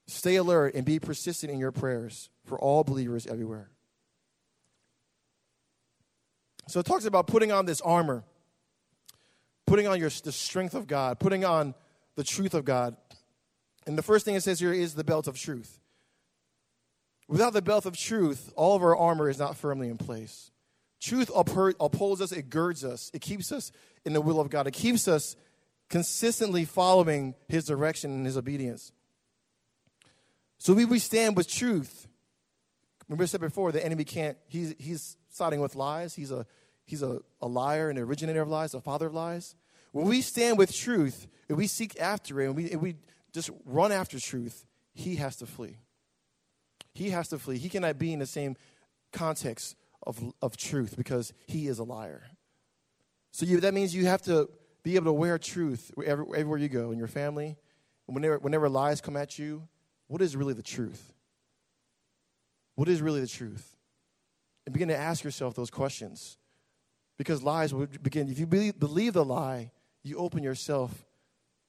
[0.06, 3.71] Stay alert and be persistent in your prayers for all believers everywhere.
[6.72, 8.24] So it talks about putting on this armor,
[9.66, 11.74] putting on your, the strength of God, putting on
[12.16, 12.96] the truth of God.
[13.86, 15.78] And the first thing it says here is the belt of truth.
[17.28, 20.50] Without the belt of truth, all of our armor is not firmly in place.
[20.98, 23.70] Truth upholds us, it girds us, it keeps us
[24.06, 25.36] in the will of God, it keeps us
[25.90, 28.92] consistently following His direction and His obedience.
[30.56, 32.08] So we, we stand with truth.
[33.10, 36.46] Remember, I said before, the enemy can't, he's, he's siding with lies, he's a
[36.84, 39.54] He's a, a liar and originator of lies, a father of lies.
[39.92, 42.96] When we stand with truth, and we seek after it, and we, and we
[43.32, 44.64] just run after truth,
[44.94, 45.78] he has to flee.
[46.94, 47.58] He has to flee.
[47.58, 48.56] He cannot be in the same
[49.12, 52.22] context of, of truth because he is a liar.
[53.32, 54.50] So you, that means you have to
[54.82, 57.56] be able to wear truth wherever, everywhere you go in your family.
[58.06, 59.62] Whenever, whenever lies come at you,
[60.08, 61.14] what is really the truth?
[62.74, 63.76] What is really the truth?
[64.66, 66.36] And begin to ask yourself those questions.
[67.18, 68.28] Because lies will begin.
[68.28, 69.70] If you believe, believe the lie,
[70.02, 71.04] you open yourself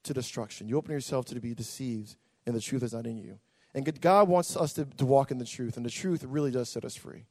[0.03, 0.67] to destruction.
[0.67, 3.39] You open yourself to be deceived, and the truth is not in you.
[3.73, 6.69] And God wants us to, to walk in the truth, and the truth really does
[6.69, 7.25] set us free.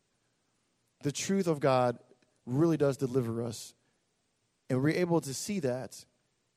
[1.02, 1.98] The truth of God
[2.46, 3.74] really does deliver us.
[4.68, 6.04] And we're able to see that.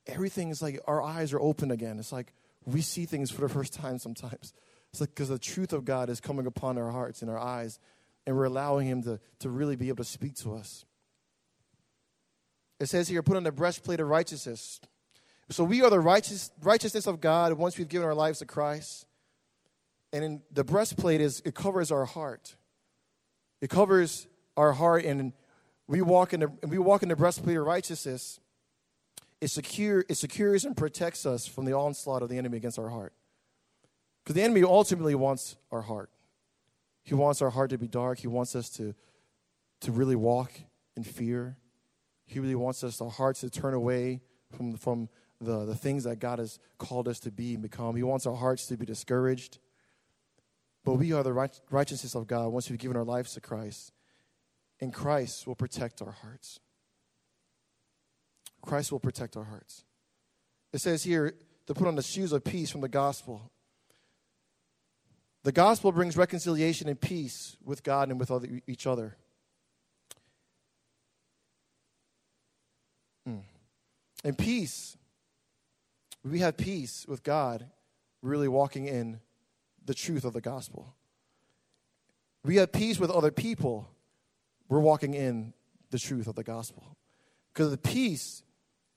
[0.07, 1.99] Everything is like our eyes are open again.
[1.99, 2.33] It's like
[2.65, 4.53] we see things for the first time sometimes.
[4.91, 7.79] It's like because the truth of God is coming upon our hearts and our eyes,
[8.25, 10.85] and we're allowing Him to, to really be able to speak to us.
[12.79, 14.81] It says here, put on the breastplate of righteousness.
[15.49, 19.05] So we are the righteous, righteousness of God once we've given our lives to Christ.
[20.11, 22.55] And the breastplate is it covers our heart.
[23.61, 25.33] It covers our heart, and
[25.88, 28.39] we walk in the we walk in the breastplate of righteousness.
[29.41, 32.89] It secure it secures and protects us from the onslaught of the enemy against our
[32.89, 33.13] heart.
[34.23, 36.09] Because the enemy ultimately wants our heart.
[37.03, 38.19] He wants our heart to be dark.
[38.19, 38.95] He wants us to
[39.81, 40.51] to really walk
[40.95, 41.57] in fear.
[42.25, 44.21] He really wants us, our hearts, to turn away
[44.55, 45.09] from, from
[45.39, 47.95] the, the things that God has called us to be and become.
[47.95, 49.59] He wants our hearts to be discouraged.
[50.83, 53.91] But we are the right, righteousness of God once we've given our lives to Christ.
[54.81, 56.59] And Christ will protect our hearts.
[58.61, 59.83] Christ will protect our hearts.
[60.73, 61.33] It says here
[61.67, 63.51] to put on the shoes of peace from the gospel.
[65.43, 69.15] The gospel brings reconciliation and peace with God and with other, each other.
[74.25, 74.97] And peace,
[76.23, 77.67] we have peace with God,
[78.23, 79.19] really walking in
[79.85, 80.95] the truth of the gospel.
[82.43, 83.88] We have peace with other people,
[84.67, 85.53] we're walking in
[85.91, 86.97] the truth of the gospel.
[87.53, 88.41] Because the peace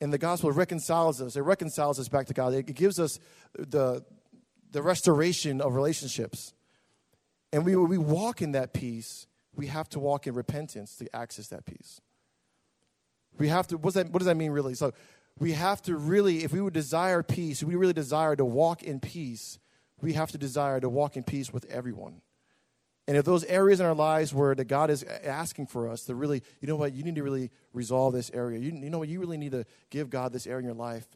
[0.01, 3.21] in the gospel reconciles us, it reconciles us back to God, it gives us
[3.59, 4.03] the,
[4.73, 6.55] the restoration of relationships.
[7.53, 11.49] And we, we walk in that peace, we have to walk in repentance to access
[11.49, 12.01] that peace.
[13.37, 14.73] We have to, what's that, what does that mean really?
[14.75, 14.93] So
[15.39, 18.83] we have to really, if we would desire peace, if we really desire to walk
[18.83, 19.59] in peace,
[20.01, 22.21] we have to desire to walk in peace with everyone.
[23.07, 26.15] And if those areas in our lives where that God is asking for us to
[26.15, 28.59] really, you know what, you need to really resolve this area.
[28.59, 31.07] You, you know what, you really need to give God this area in your life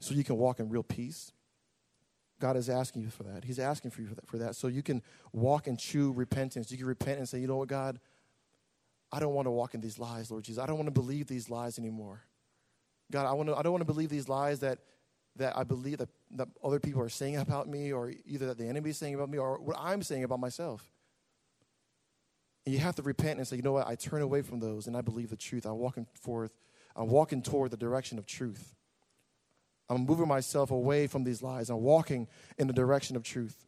[0.00, 1.32] so you can walk in real peace.
[2.40, 3.44] God is asking you for that.
[3.44, 5.02] He's asking for you for that, for that, so you can
[5.32, 6.70] walk and chew repentance.
[6.70, 7.98] You can repent and say, you know what, God,
[9.12, 10.62] I don't want to walk in these lies, Lord Jesus.
[10.62, 12.22] I don't want to believe these lies anymore.
[13.10, 14.78] God, I, wanna, I don't want to believe these lies that,
[15.36, 18.66] that I believe that, that other people are saying about me, or either that the
[18.66, 20.84] enemy is saying about me, or what I'm saying about myself.
[22.66, 24.86] And you have to repent and say, you know what, I turn away from those
[24.88, 25.64] and I believe the truth.
[25.64, 26.52] I'm walking forth,
[26.94, 28.74] I'm walking toward the direction of truth.
[29.88, 31.70] I'm moving myself away from these lies.
[31.70, 33.64] I'm walking in the direction of truth.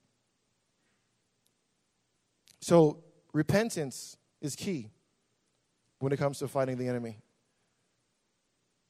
[2.60, 2.98] So
[3.32, 4.90] repentance is key
[6.00, 7.16] when it comes to fighting the enemy.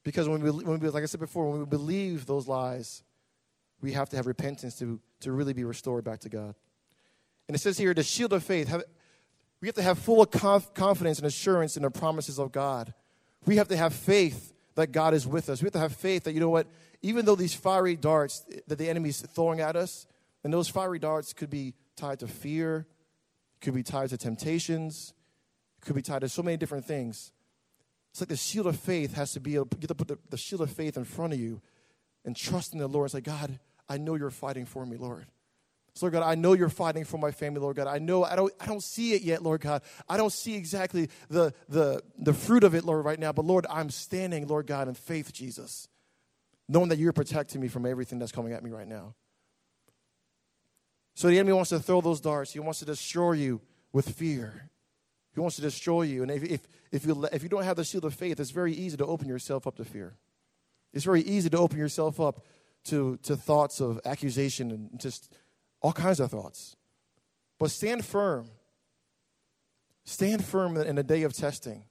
[0.05, 3.03] Because when we, when we, like I said before, when we believe those lies,
[3.81, 6.55] we have to have repentance to, to really be restored back to God.
[7.49, 8.85] And it says here, the shield of faith, have,
[9.61, 12.95] we have to have full conf- confidence and assurance in the promises of God.
[13.45, 15.61] We have to have faith that God is with us.
[15.61, 16.67] We have to have faith that, you know what,
[17.03, 20.07] even though these fiery darts that the enemy is throwing at us,
[20.45, 22.87] and those fiery darts could be tied to fear,
[23.61, 25.13] could be tied to temptations,
[25.83, 27.33] could be tied to so many different things.
[28.11, 30.61] It's like the shield of faith has to be able to put the, the shield
[30.63, 31.61] of faith in front of you
[32.25, 33.07] and trust in the Lord.
[33.07, 35.27] It's like, God, I know you're fighting for me, Lord.
[35.95, 37.87] So, Lord God, I know you're fighting for my family, Lord God.
[37.87, 39.83] I know I don't, I don't see it yet, Lord God.
[40.09, 43.33] I don't see exactly the, the, the fruit of it, Lord, right now.
[43.33, 45.89] But, Lord, I'm standing, Lord God, in faith, Jesus,
[46.69, 49.15] knowing that you're protecting me from everything that's coming at me right now.
[51.15, 52.53] So the enemy wants to throw those darts.
[52.53, 53.61] He wants to destroy you
[53.93, 54.71] with fear.
[55.33, 56.23] He wants to destroy you.
[56.23, 58.73] And if, if, if, you, if you don't have the shield of faith, it's very
[58.73, 60.15] easy to open yourself up to fear.
[60.93, 62.45] It's very easy to open yourself up
[62.87, 65.33] to, to thoughts of accusation and just
[65.83, 66.77] all kinds of thoughts.
[67.59, 68.49] But stand firm.
[70.05, 71.85] Stand firm in the day of testing.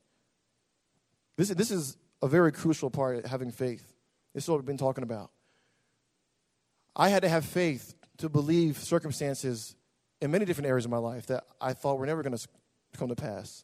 [1.37, 3.93] This, this is a very crucial part of having faith.
[4.33, 5.31] This is what we've been talking about.
[6.95, 9.75] I had to have faith to believe circumstances
[10.19, 12.47] in many different areas of my life that I thought were never going to
[12.97, 13.63] come to pass.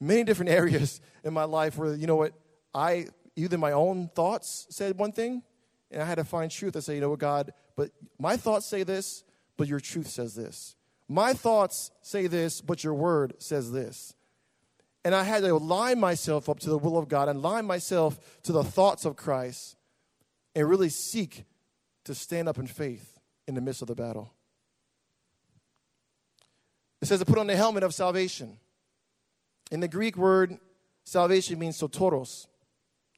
[0.00, 2.32] Many different areas in my life where, you know what,
[2.74, 5.42] I, either my own thoughts said one thing,
[5.90, 6.76] and I had to find truth.
[6.76, 9.24] I say, you know what, God, but my thoughts say this,
[9.56, 10.76] but your truth says this.
[11.08, 14.14] My thoughts say this, but your word says this.
[15.04, 18.18] And I had to line myself up to the will of God and line myself
[18.42, 19.76] to the thoughts of Christ
[20.54, 21.44] and really seek
[22.04, 24.32] to stand up in faith in the midst of the battle.
[27.00, 28.58] It says to put on the helmet of salvation.
[29.70, 30.58] In the Greek word,
[31.04, 32.46] salvation means sotoros.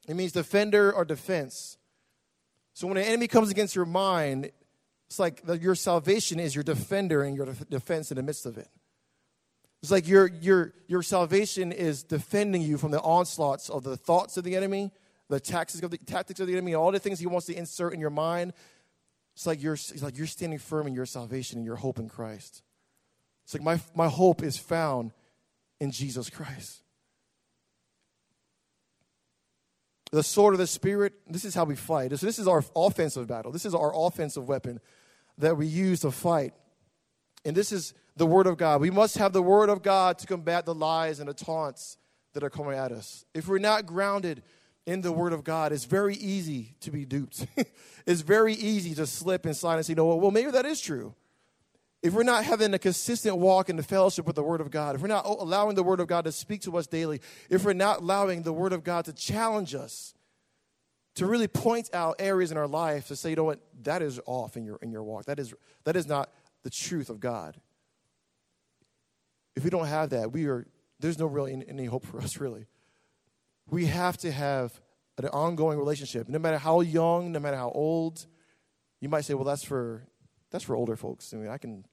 [0.07, 1.77] It means defender or defense.
[2.73, 4.51] So when an enemy comes against your mind,
[5.07, 8.67] it's like your salvation is your defender and your defense in the midst of it.
[9.81, 14.37] It's like your, your, your salvation is defending you from the onslaughts of the thoughts
[14.37, 14.91] of the enemy,
[15.27, 17.93] the tactics of the, tactics of the enemy, all the things he wants to insert
[17.93, 18.53] in your mind.
[19.35, 22.07] It's like, you're, it's like you're standing firm in your salvation and your hope in
[22.07, 22.63] Christ.
[23.43, 25.11] It's like my, my hope is found
[25.79, 26.81] in Jesus Christ.
[30.11, 32.11] The sword of the Spirit, this is how we fight.
[32.17, 33.51] So, this is our offensive battle.
[33.51, 34.79] This is our offensive weapon
[35.39, 36.53] that we use to fight.
[37.43, 38.79] And this is the Word of God.
[38.79, 41.97] We must have the Word of God to combat the lies and the taunts
[42.33, 43.25] that are coming at us.
[43.33, 44.43] If we're not grounded
[44.85, 47.47] in the Word of God, it's very easy to be duped.
[48.05, 50.79] it's very easy to slip and slide and say, you know, well, maybe that is
[50.79, 51.15] true
[52.03, 54.95] if we're not having a consistent walk in the fellowship with the Word of God,
[54.95, 57.71] if we're not allowing the Word of God to speak to us daily, if we're
[57.71, 60.13] not allowing the Word of God to challenge us,
[61.15, 64.19] to really point out areas in our life to say, you know what, that is
[64.25, 65.25] off in your, in your walk.
[65.25, 65.53] That is,
[65.85, 66.29] that is not
[66.63, 67.55] the truth of God.
[69.55, 70.65] If we don't have that, we are,
[70.99, 72.65] there's no really any hope for us, really.
[73.69, 74.81] We have to have
[75.17, 78.25] an ongoing relationship, no matter how young, no matter how old.
[78.99, 80.03] You might say, well, that's for
[80.49, 81.33] that's for older folks.
[81.33, 81.83] I mean, I can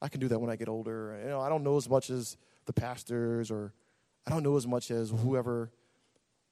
[0.00, 1.18] I can do that when I get older.
[1.22, 2.36] You know, I don't know as much as
[2.66, 3.72] the pastors or
[4.26, 5.22] I don't know as much as mm-hmm.
[5.22, 5.70] whoever.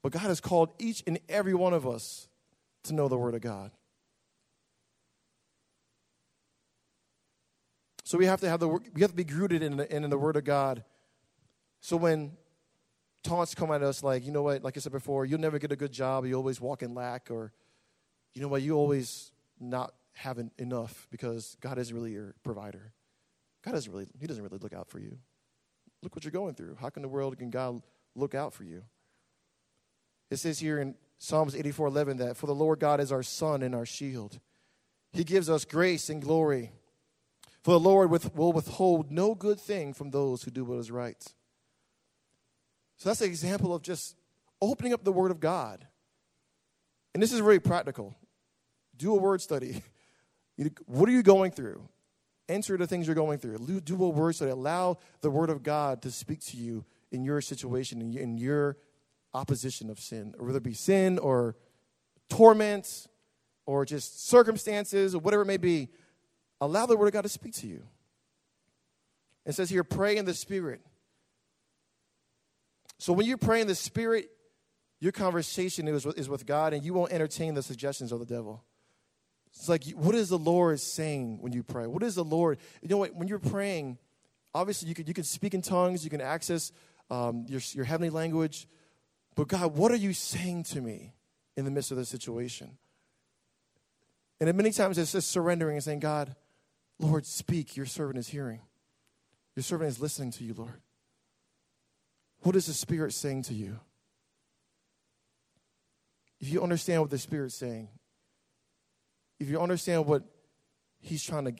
[0.03, 2.27] But God has called each and every one of us
[2.83, 3.71] to know the Word of God.
[8.03, 10.17] So we have to have the we have to be rooted in the, in the
[10.17, 10.83] Word of God.
[11.81, 12.31] So when
[13.23, 15.71] taunts come at us, like you know what, like I said before, you'll never get
[15.71, 16.25] a good job.
[16.25, 17.51] You always walk in lack, or
[18.33, 22.93] you know what, you always not having enough because God isn't really your provider.
[23.67, 25.17] God doesn't really, He doesn't really look out for you.
[26.01, 26.77] Look what you're going through.
[26.79, 27.81] How can the world can God
[28.15, 28.83] look out for you?
[30.31, 33.61] It says here in Psalms 84 11 that for the Lord God is our sun
[33.61, 34.39] and our shield.
[35.11, 36.71] He gives us grace and glory.
[37.63, 40.89] For the Lord with, will withhold no good thing from those who do what is
[40.89, 41.19] right.
[42.97, 44.15] So that's an example of just
[44.61, 45.85] opening up the Word of God.
[47.13, 48.15] And this is really practical.
[48.95, 49.81] Do a word study.
[50.87, 51.87] What are you going through?
[52.49, 53.59] Answer the things you're going through.
[53.81, 54.51] Do a word study.
[54.51, 58.77] Allow the word of God to speak to you in your situation, in your
[59.33, 61.55] opposition of sin, or whether it be sin or
[62.29, 63.07] torments
[63.65, 65.89] or just circumstances or whatever it may be.
[66.61, 67.83] Allow the word of God to speak to you.
[69.45, 70.81] It says here, pray in the spirit.
[72.97, 74.29] So when you pray in the spirit,
[75.01, 78.25] your conversation is with, is with God and you won't entertain the suggestions of the
[78.25, 78.63] devil.
[79.59, 81.87] It's like, what is the Lord saying when you pray?
[81.87, 82.59] What is the Lord?
[82.81, 83.15] You know what?
[83.15, 83.97] When you're praying,
[84.53, 86.71] obviously you can, you can speak in tongues, you can access
[87.09, 88.67] um, your, your heavenly language.
[89.35, 91.13] But God, what are you saying to me
[91.55, 92.77] in the midst of the situation?
[94.39, 96.35] And many times it's just surrendering and saying, God,
[96.99, 97.75] Lord, speak.
[97.75, 98.59] Your servant is hearing.
[99.55, 100.81] Your servant is listening to you, Lord.
[102.41, 103.79] What is the Spirit saying to you?
[106.39, 107.89] If you understand what the Spirit's saying,
[109.39, 110.23] if you understand what
[110.99, 111.53] he's trying to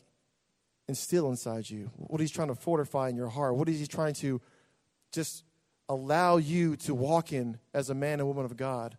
[0.87, 4.13] instill inside you, what he's trying to fortify in your heart, what is he trying
[4.15, 4.41] to
[5.11, 5.43] just
[5.89, 8.97] allow you to walk in as a man and woman of God,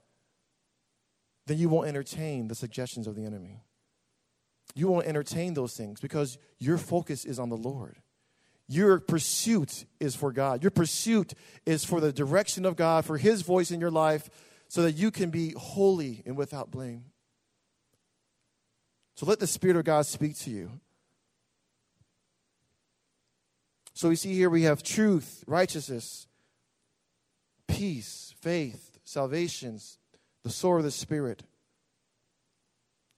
[1.46, 3.62] then you won't entertain the suggestions of the enemy.
[4.74, 7.96] You won't entertain those things because your focus is on the Lord.
[8.68, 10.62] Your pursuit is for God.
[10.62, 11.32] Your pursuit
[11.64, 14.28] is for the direction of God, for His voice in your life,
[14.68, 17.06] so that you can be holy and without blame.
[19.18, 20.70] So let the Spirit of God speak to you.
[23.92, 26.28] So we see here we have truth, righteousness,
[27.66, 29.98] peace, faith, salvations,
[30.44, 31.42] the sword of the Spirit,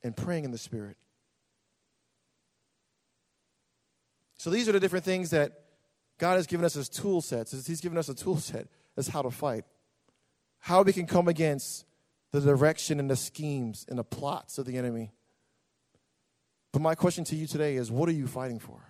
[0.03, 0.97] and praying in the Spirit.
[4.39, 5.53] So these are the different things that
[6.17, 7.67] God has given us as tool sets.
[7.67, 9.67] He's given us a tool set as how to fight,
[10.61, 11.85] how we can come against
[12.33, 15.13] the direction and the schemes and the plots of the enemy.
[16.73, 18.81] But my question to you today is what are you fighting for?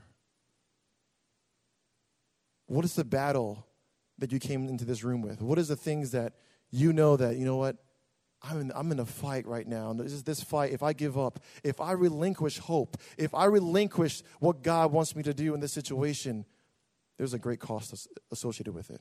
[2.67, 3.67] What is the battle
[4.19, 5.41] that you came into this room with?
[5.41, 6.35] What is the things that
[6.71, 7.77] you know that, you know what,
[8.43, 9.93] I'm in, I'm in a fight right now.
[9.93, 10.73] This is this fight.
[10.73, 15.23] If I give up, if I relinquish hope, if I relinquish what God wants me
[15.25, 16.47] to do in this situation,
[17.19, 19.01] there's a great cost associated with it.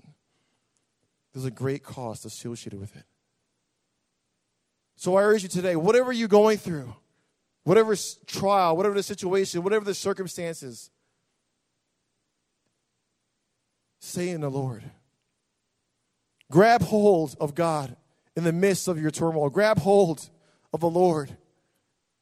[1.34, 3.06] There's a great cost associated with it.
[4.98, 6.94] So I urge you today, whatever you're going through,
[7.64, 7.96] whatever
[8.28, 10.90] trial, whatever the situation, whatever the circumstances,
[14.00, 14.84] stay in the Lord.
[16.52, 17.96] Grab hold of God
[18.36, 19.50] in the midst of your turmoil.
[19.50, 20.30] Grab hold
[20.74, 21.36] of the Lord.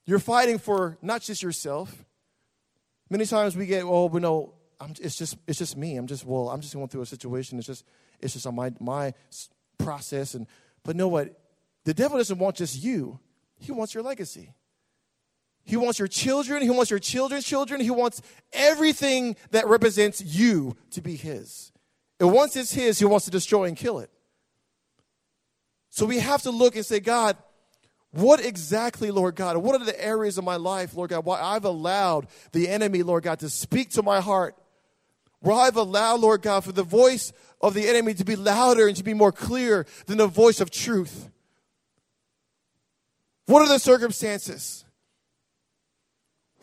[0.05, 2.05] You're fighting for not just yourself.
[3.09, 5.95] Many times we get, oh, but no, I'm, it's just it's just me.
[5.95, 7.57] I'm just well, I'm just going through a situation.
[7.57, 7.83] It's just
[8.19, 9.13] it's just on my my
[9.77, 10.33] process.
[10.33, 10.45] And
[10.83, 11.33] but know what?
[11.85, 13.19] The devil doesn't want just you.
[13.59, 14.53] He wants your legacy.
[15.67, 16.61] He wants your children.
[16.61, 17.81] He wants your children's children.
[17.81, 18.21] He wants
[18.53, 21.73] everything that represents you to be His.
[22.21, 24.09] And once it's His, He wants to destroy and kill it.
[25.89, 27.35] So we have to look and say, God,
[28.11, 31.65] what exactly, Lord God, what are the areas of my life, Lord God, why I've
[31.65, 34.55] allowed the enemy, Lord God, to speak to my heart?
[35.41, 38.95] Where I've allowed, Lord God, for the voice of the enemy to be louder and
[38.95, 41.29] to be more clear than the voice of truth?
[43.47, 44.85] What are the circumstances?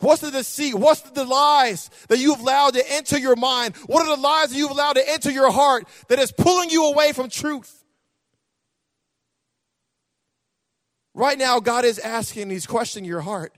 [0.05, 0.75] What's the deceit?
[0.75, 3.75] What's the lies that you've allowed to enter your mind?
[3.87, 6.85] What are the lies that you've allowed to enter your heart that is pulling you
[6.85, 7.83] away from truth?
[11.15, 13.55] Right now, God is asking, He's questioning your heart.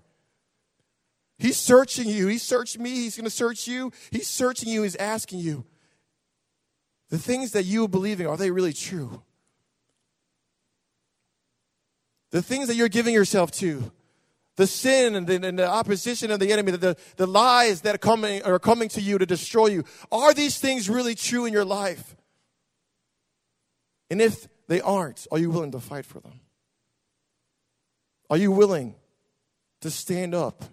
[1.38, 2.28] He's searching you.
[2.28, 2.92] He searched me.
[2.92, 3.92] He's going to search you.
[4.12, 4.84] He's searching you.
[4.84, 5.66] He's asking you
[7.10, 9.22] the things that you are believing, are they really true?
[12.32, 13.92] The things that you're giving yourself to,
[14.58, 18.00] the sin and the, and the, opposition of the enemy, the, the lies that are
[18.00, 19.84] coming, are coming to you to destroy you.
[20.12, 22.16] Are these things really true in your life?
[24.10, 26.40] And if they aren't, are you willing to fight for them?
[28.30, 28.96] Are you willing
[29.82, 30.64] to stand up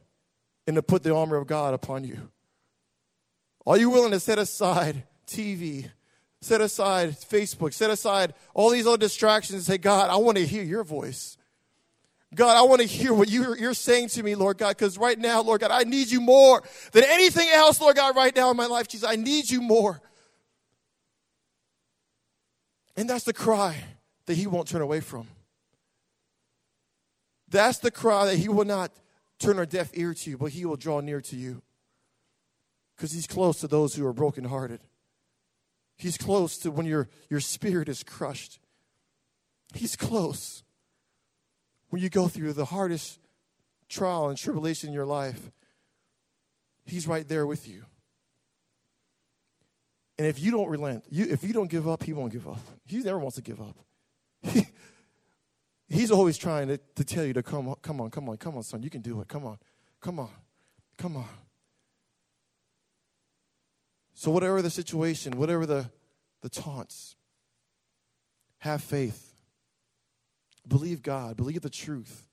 [0.66, 2.30] and to put the armor of God upon you?
[3.66, 5.90] Are you willing to set aside TV,
[6.40, 10.46] set aside Facebook, set aside all these other distractions and say, God, I want to
[10.46, 11.36] hear your voice?
[12.34, 15.18] God, I want to hear what you're, you're saying to me, Lord God, because right
[15.18, 16.62] now, Lord God, I need you more
[16.92, 19.08] than anything else, Lord God, right now in my life, Jesus.
[19.08, 20.00] I need you more.
[22.96, 23.76] And that's the cry
[24.26, 25.26] that he won't turn away from.
[27.48, 28.90] That's the cry that he will not
[29.38, 31.62] turn a deaf ear to you, but he will draw near to you.
[32.96, 34.80] Because he's close to those who are brokenhearted.
[35.96, 38.60] He's close to when your, your spirit is crushed.
[39.74, 40.63] He's close
[41.94, 43.20] when you go through the hardest
[43.88, 45.52] trial and tribulation in your life,
[46.84, 47.84] He's right there with you.
[50.18, 52.58] And if you don't relent, you, if you don't give up, He won't give up.
[52.84, 53.76] He never wants to give up.
[54.42, 54.66] He,
[55.88, 58.56] he's always trying to, to tell you to come on, come on, come on, come
[58.56, 58.82] on, son.
[58.82, 59.28] You can do it.
[59.28, 59.58] Come on,
[60.00, 60.30] come on,
[60.98, 61.26] come on.
[64.14, 65.88] So, whatever the situation, whatever the,
[66.40, 67.14] the taunts,
[68.58, 69.23] have faith.
[70.66, 72.26] Believe God, believe the truth.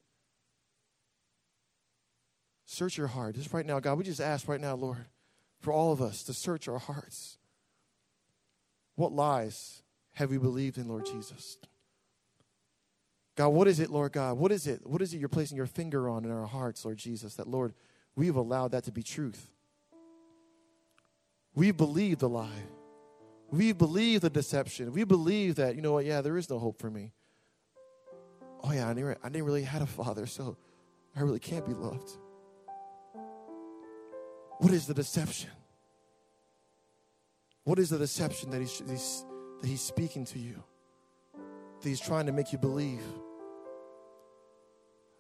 [2.66, 3.36] Search your heart.
[3.36, 5.06] Just right now, God, we just ask right now, Lord,
[5.60, 7.38] for all of us to search our hearts.
[8.96, 9.82] What lies
[10.14, 11.58] have we believed in, Lord Jesus?
[13.36, 14.38] God, what is it, Lord God?
[14.38, 14.86] What is it?
[14.88, 17.74] What is it you're placing your finger on in our hearts, Lord Jesus, that, Lord,
[18.16, 19.50] we've allowed that to be truth?
[21.54, 22.64] We believe the lie.
[23.50, 24.94] We believe the deception.
[24.94, 27.12] We believe that, you know what, yeah, there is no hope for me
[28.64, 30.58] oh yeah, I never, I never really had a father, so
[31.16, 32.10] I really can't be loved.
[34.60, 35.50] What is the deception?
[37.64, 39.26] What is the deception that he's, he's,
[39.62, 40.62] that he's speaking to you?
[41.82, 43.02] That he's trying to make you believe?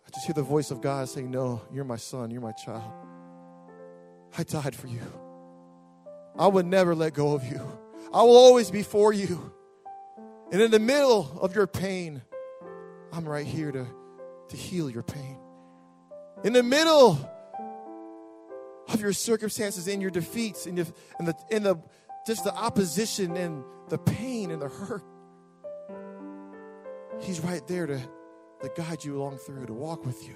[0.05, 2.91] I just hear the voice of God saying, No, you're my son, you're my child.
[4.37, 5.01] I died for you.
[6.37, 7.61] I would never let go of you.
[8.13, 9.53] I will always be for you.
[10.51, 12.21] And in the middle of your pain,
[13.11, 13.85] I'm right here to,
[14.49, 15.37] to heal your pain.
[16.43, 17.17] In the middle
[18.87, 20.87] of your circumstances, in your defeats, and your,
[21.19, 21.75] and the, in the
[22.25, 25.03] just the opposition and the pain and the hurt,
[27.19, 27.99] He's right there to,
[28.63, 30.33] to guide you along through, to walk with you,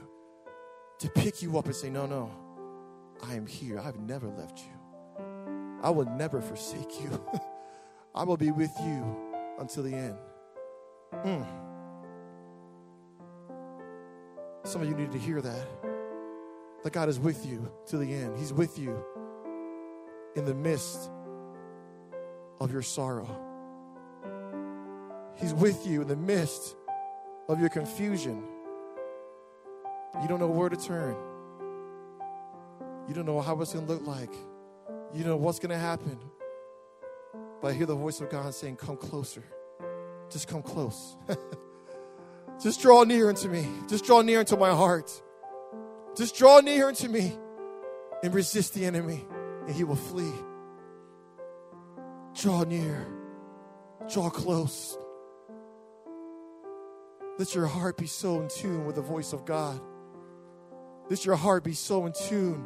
[0.99, 2.29] to pick you up and say, No, no,
[3.23, 3.79] I am here.
[3.79, 5.79] I've never left you.
[5.81, 7.25] I will never forsake you.
[8.15, 9.17] I will be with you
[9.59, 10.17] until the end.
[11.13, 11.45] Mm.
[14.65, 15.67] Some of you need to hear that.
[16.83, 18.35] That God is with you to the end.
[18.37, 19.03] He's with you
[20.35, 21.09] in the midst
[22.59, 23.29] of your sorrow.
[25.35, 26.75] He's with you in the midst
[27.47, 28.43] of your confusion.
[30.21, 31.15] You don't know where to turn.
[33.07, 34.33] You don't know how it's going to look like.
[35.13, 36.17] You don't know what's going to happen.
[37.61, 39.43] But I hear the voice of God saying, Come closer.
[40.31, 41.15] Just come close.
[42.61, 43.67] Just draw near unto me.
[43.87, 45.11] Just draw near unto my heart.
[46.17, 47.35] Just draw near unto me
[48.23, 49.25] and resist the enemy,
[49.67, 50.31] and he will flee.
[52.35, 53.05] Draw near.
[54.11, 54.97] Draw close.
[57.37, 59.81] Let your heart be so in tune with the voice of God.
[61.09, 62.65] Let your heart be so in tune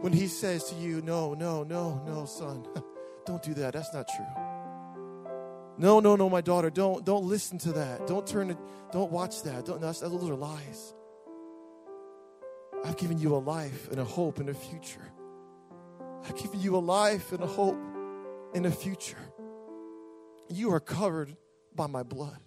[0.00, 2.64] when He says to you, No, no, no, no, son,
[3.26, 3.72] don't do that.
[3.74, 4.44] That's not true.
[5.76, 8.06] No, no, no, my daughter, don't don't listen to that.
[8.06, 8.56] Don't turn it,
[8.92, 9.64] don't watch that.
[9.64, 10.94] Don't that's, those are lies.
[12.84, 15.10] I've given you a life and a hope and a future.
[16.26, 17.78] I've given you a life and a hope
[18.54, 19.18] and a future.
[20.48, 21.34] You are covered
[21.74, 22.38] by my blood.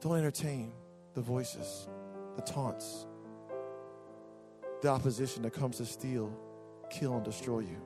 [0.00, 0.72] Don't entertain
[1.14, 1.88] the voices,
[2.34, 3.06] the taunts,
[4.82, 6.36] the opposition that comes to steal,
[6.90, 7.80] kill, and destroy you.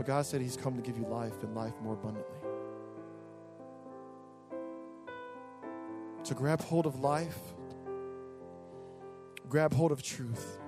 [0.00, 2.24] But God said He's come to give you life and life more abundantly.
[6.24, 7.36] To grab hold of life,
[9.50, 10.58] grab hold of truth,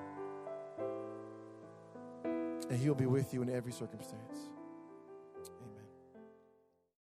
[2.69, 4.52] and He'll be with you in every circumstance.